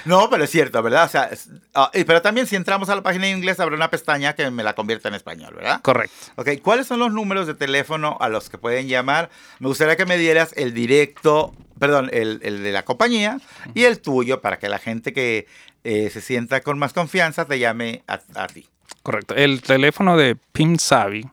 no, 0.06 0.30
pero 0.30 0.44
es 0.44 0.50
cierto, 0.52 0.82
¿verdad? 0.84 1.06
O 1.06 1.10
sea, 1.10 1.30
ah, 1.74 1.92
pero 2.06 2.22
también 2.22 2.46
si 2.46 2.56
entramos 2.56 2.90
a 2.90 2.96
la 2.96 3.02
página 3.02 3.28
en 3.28 3.38
inglés, 3.38 3.60
habrá 3.60 3.76
una 3.76 3.90
pestaña 3.90 4.34
que 4.34 4.50
me 4.52 4.64
la 4.64 4.74
convierta 4.76 5.08
en 5.10 5.16
español, 5.16 5.56
¿verdad? 5.56 5.82
Correcto. 5.82 6.16
Ok, 6.36 6.50
¿cuáles 6.62 6.86
son 6.86 7.00
los 7.00 7.12
números 7.12 7.48
de 7.48 7.56
teléfono 7.56 8.18
a 8.20 8.30
los 8.30 8.50
que 8.50 8.58
pueden 8.60 8.88
llamar? 8.88 9.30
Me 9.60 9.68
gustaría 9.68 9.96
que 9.96 10.06
me 10.06 10.18
dieras 10.18 10.54
el 10.56 10.74
directo, 10.74 11.54
perdón, 11.80 12.10
el, 12.14 12.40
de 12.40 12.72
la 12.72 12.84
compañía 12.84 13.40
y 13.74 13.86
el 13.86 14.00
tuyo 14.02 14.42
para 14.42 14.60
que 14.60 14.70
la 14.70 14.78
gente 14.78 15.14
que 15.14 15.48
eh, 15.84 16.10
se 16.10 16.22
sienta 16.22 16.62
con 16.62 16.80
más 16.80 16.94
confianza 16.94 17.46
te 17.46 17.60
llame 17.60 18.04
a 18.08 18.48
ti. 18.48 18.66
Correcto. 19.04 19.36
El 19.36 19.62
teléfono 19.62 20.18
de 20.18 20.36
PIM 20.36 20.78
Savvy 20.78 21.30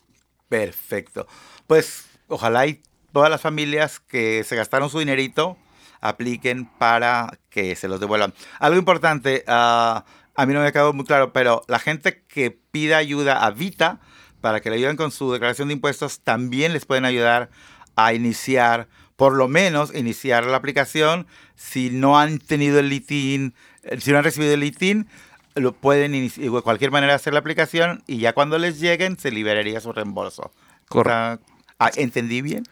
Perfecto. 0.47 1.25
Pues 1.65 2.05
ojalá 2.27 2.67
y 2.67 2.83
todas 3.11 3.31
las 3.31 3.41
familias 3.41 3.99
que 3.99 4.43
se 4.43 4.55
gastaron 4.55 4.91
su 4.91 4.99
dinerito 4.99 5.57
apliquen 5.99 6.69
para 6.77 7.39
que 7.49 7.75
se 7.75 7.87
los 7.87 7.99
devuelvan. 7.99 8.35
Algo 8.59 8.77
importante, 8.77 9.43
ah, 9.47 10.05
a 10.35 10.45
mí 10.45 10.53
no 10.53 10.59
me 10.59 10.67
ha 10.67 10.71
quedado 10.71 10.93
muy 10.93 11.05
claro, 11.05 11.33
pero 11.33 11.63
la 11.67 11.79
gente 11.79 12.21
que 12.27 12.51
pida 12.51 12.97
ayuda 12.97 13.43
a 13.43 13.49
Vita 13.49 13.99
para 14.41 14.59
que 14.59 14.69
le 14.69 14.75
ayuden 14.75 14.95
con 14.95 15.09
su 15.09 15.31
declaración 15.31 15.69
de 15.69 15.73
impuestos, 15.73 16.19
también 16.19 16.71
les 16.71 16.85
pueden 16.85 17.05
ayudar 17.05 17.49
a 17.95 18.13
iniciar 18.13 18.87
por 19.17 19.35
lo 19.35 19.49
menos 19.49 19.93
iniciar 19.93 20.45
la 20.45 20.55
aplicación. 20.55 21.27
Si 21.55 21.89
no 21.89 22.17
han 22.17 22.39
tenido 22.39 22.79
el 22.79 22.87
LITIN, 22.87 23.53
eh, 23.83 23.99
si 23.99 24.11
no 24.11 24.19
han 24.19 24.23
recibido 24.23 24.53
el 24.53 24.61
LITIN, 24.61 25.07
lo 25.55 25.73
pueden 25.73 26.13
de 26.13 26.61
cualquier 26.61 26.91
manera 26.91 27.15
hacer 27.15 27.33
la 27.33 27.39
aplicación 27.39 28.03
y 28.07 28.19
ya 28.19 28.33
cuando 28.33 28.57
les 28.59 28.79
lleguen 28.79 29.17
se 29.17 29.31
liberaría 29.31 29.81
su 29.81 29.91
reembolso. 29.91 30.51
Correcto. 30.87 31.45
Ah, 31.79 31.91
¿Entendí 31.95 32.41
bien? 32.41 32.63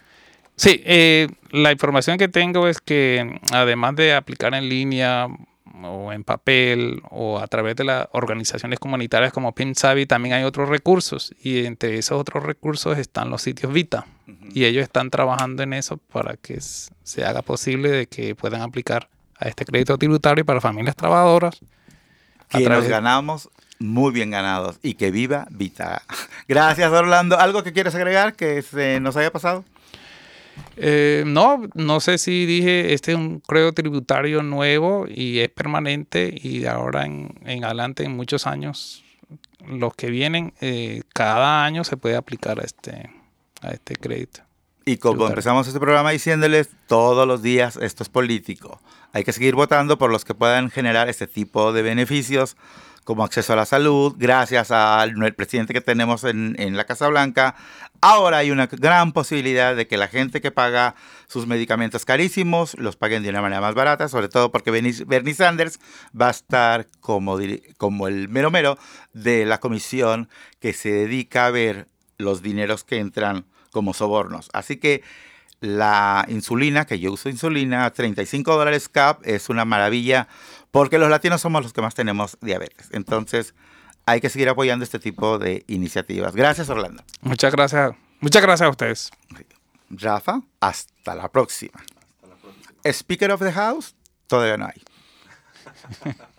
Sí, 0.56 0.82
eh, 0.86 1.28
la 1.52 1.72
información 1.72 2.18
que 2.18 2.28
tengo 2.28 2.68
es 2.68 2.80
que 2.80 3.40
además 3.52 3.96
de 3.96 4.14
aplicar 4.14 4.54
en 4.54 4.70
línea 4.70 5.28
o 5.84 6.14
en 6.14 6.24
papel 6.24 7.02
o 7.10 7.40
a 7.40 7.48
través 7.48 7.76
de 7.76 7.84
las 7.84 8.08
organizaciones 8.12 8.80
comunitarias 8.80 9.34
como 9.34 9.54
PINSAVI, 9.54 10.06
también 10.06 10.36
hay 10.36 10.44
otros 10.44 10.70
recursos 10.70 11.34
y 11.42 11.66
entre 11.66 11.98
esos 11.98 12.20
otros 12.20 12.44
recursos 12.44 12.98
están 12.98 13.30
los 13.30 13.42
sitios 13.42 13.74
Vita 13.74 14.06
y 14.54 14.66
ellos 14.66 14.84
están 14.84 15.10
trabajando 15.10 15.64
en 15.64 15.74
eso 15.74 15.98
para 15.98 16.38
que 16.38 16.60
se 16.62 17.26
haga 17.26 17.42
posible 17.42 17.90
de 17.90 18.08
que 18.08 18.36
puedan 18.36 18.62
aplicar 18.62 19.10
a 19.38 19.48
este 19.48 19.66
crédito 19.66 19.98
tributario 19.98 20.46
para 20.46 20.62
familias 20.62 20.96
trabajadoras. 20.96 21.60
Que 22.50 22.70
nos 22.70 22.88
ganamos 22.88 23.50
muy 23.80 24.14
bien 24.14 24.32
ganados 24.32 24.80
y 24.82 24.94
que 24.94 25.12
viva 25.12 25.48
Vita. 25.50 26.02
Gracias 26.48 26.92
Orlando. 26.92 27.38
¿Algo 27.38 27.64
que 27.64 27.74
quieres 27.74 27.96
agregar 27.96 28.36
que 28.36 28.62
se 28.62 29.00
nos 29.00 29.18
haya 29.18 29.32
pasado? 29.32 29.66
Eh, 30.78 31.24
no, 31.26 31.64
no 31.74 32.00
sé 32.00 32.18
si 32.18 32.46
dije, 32.46 32.94
este 32.94 33.12
es 33.12 33.18
un 33.18 33.40
crédito 33.40 33.74
tributario 33.74 34.44
nuevo 34.44 35.06
y 35.08 35.40
es 35.40 35.50
permanente 35.50 36.34
y 36.36 36.66
ahora 36.66 37.06
en, 37.06 37.64
adelante, 37.64 38.04
en 38.04 38.16
muchos 38.16 38.48
años, 38.48 39.04
los 39.66 39.96
que 39.96 40.10
vienen, 40.10 40.54
eh, 40.62 41.02
cada 41.14 41.66
año 41.66 41.84
se 41.84 41.98
puede 41.98 42.16
aplicar 42.16 42.60
a 42.60 42.64
este, 42.64 43.10
a 43.62 43.72
este 43.72 43.96
crédito. 43.96 44.42
Y 44.88 44.98
como 44.98 45.28
empezamos 45.28 45.66
este 45.68 45.80
programa 45.80 46.12
diciéndoles, 46.12 46.70
todos 46.88 47.28
los 47.28 47.42
días 47.42 47.76
esto 47.78 48.04
es 48.04 48.10
político. 48.10 48.80
Hay 49.14 49.24
que 49.24 49.34
seguir 49.34 49.56
votando 49.56 49.98
por 49.98 50.12
los 50.12 50.26
que 50.26 50.36
puedan 50.36 50.70
generar 50.70 51.10
este 51.10 51.26
tipo 51.26 51.74
de 51.74 51.82
beneficios 51.82 52.56
como 53.04 53.24
acceso 53.24 53.54
a 53.54 53.56
la 53.56 53.66
salud, 53.66 54.16
gracias 54.18 54.72
al 54.72 55.14
presidente 55.36 55.74
que 55.74 55.82
tenemos 55.82 56.24
en, 56.24 56.56
en, 56.60 56.76
la 56.76 56.86
Casa 56.86 57.08
Blanca. 57.08 57.56
Ahora 58.02 58.38
hay 58.38 58.52
una 58.52 58.68
gran 58.68 59.12
posibilidad 59.12 59.76
de 59.76 59.88
que 59.88 59.98
la 59.98 60.08
gente 60.08 60.42
que 60.42 60.52
paga 60.52 60.96
sus 61.28 61.48
medicamentos 61.48 62.06
carísimos 62.06 62.78
los 62.78 62.96
paguen 62.96 63.24
de 63.24 63.30
una 63.30 63.42
manera 63.42 63.62
más 63.62 63.74
barata, 63.74 64.10
sobre 64.10 64.30
todo 64.30 64.52
porque 64.52 64.72
Bernie 64.72 65.34
Sanders 65.34 65.80
va 66.20 66.28
a 66.28 66.32
estar 66.32 66.88
como, 67.00 67.40
el 67.40 68.30
mero 68.30 68.52
mero 68.52 68.78
de 69.14 69.46
la 69.46 69.60
comisión 69.60 70.30
que 70.60 70.74
se 70.74 70.92
dedica 70.92 71.48
a 71.48 71.52
ver 71.52 71.88
los 72.18 72.42
dineros 72.42 72.84
que 72.84 73.00
entran 73.00 73.46
como 73.72 73.94
sobornos. 73.94 74.50
Así 74.54 74.78
que 74.78 75.04
la 75.60 76.26
insulina, 76.30 76.86
que 76.86 77.00
yo 77.00 77.12
uso 77.12 77.30
insulina, 77.30 77.90
35 77.90 78.56
dólares 78.56 78.90
cap, 78.90 79.22
es 79.24 79.50
una 79.50 79.66
maravilla 79.66 80.28
porque 80.72 80.98
los 80.98 81.10
latinos 81.10 81.42
somos 81.42 81.64
los 81.64 81.74
que 81.74 81.82
más 81.82 81.96
tenemos 81.96 82.38
diabetes. 82.42 82.90
Entonces, 82.92 83.56
hay 84.06 84.22
que 84.22 84.30
seguir 84.30 84.50
apoyando 84.50 84.84
este 84.84 85.00
tipo 85.00 85.40
de 85.40 85.64
iniciativas. 85.68 86.36
Gracias, 86.36 86.70
Orlando. 86.70 87.04
Muchas 87.22 87.52
gracias. 87.52 87.96
Muchas 88.20 88.42
gracias 88.42 88.68
a 88.68 88.70
ustedes. 88.70 89.12
Rafa, 89.90 90.42
hasta 90.60 91.16
la 91.16 91.30
próxima. 91.30 91.84
Speaker 92.86 93.32
of 93.32 93.42
the 93.42 93.52
House, 93.52 93.96
todavía 94.28 94.58
no 94.58 94.68
hay. 94.68 94.82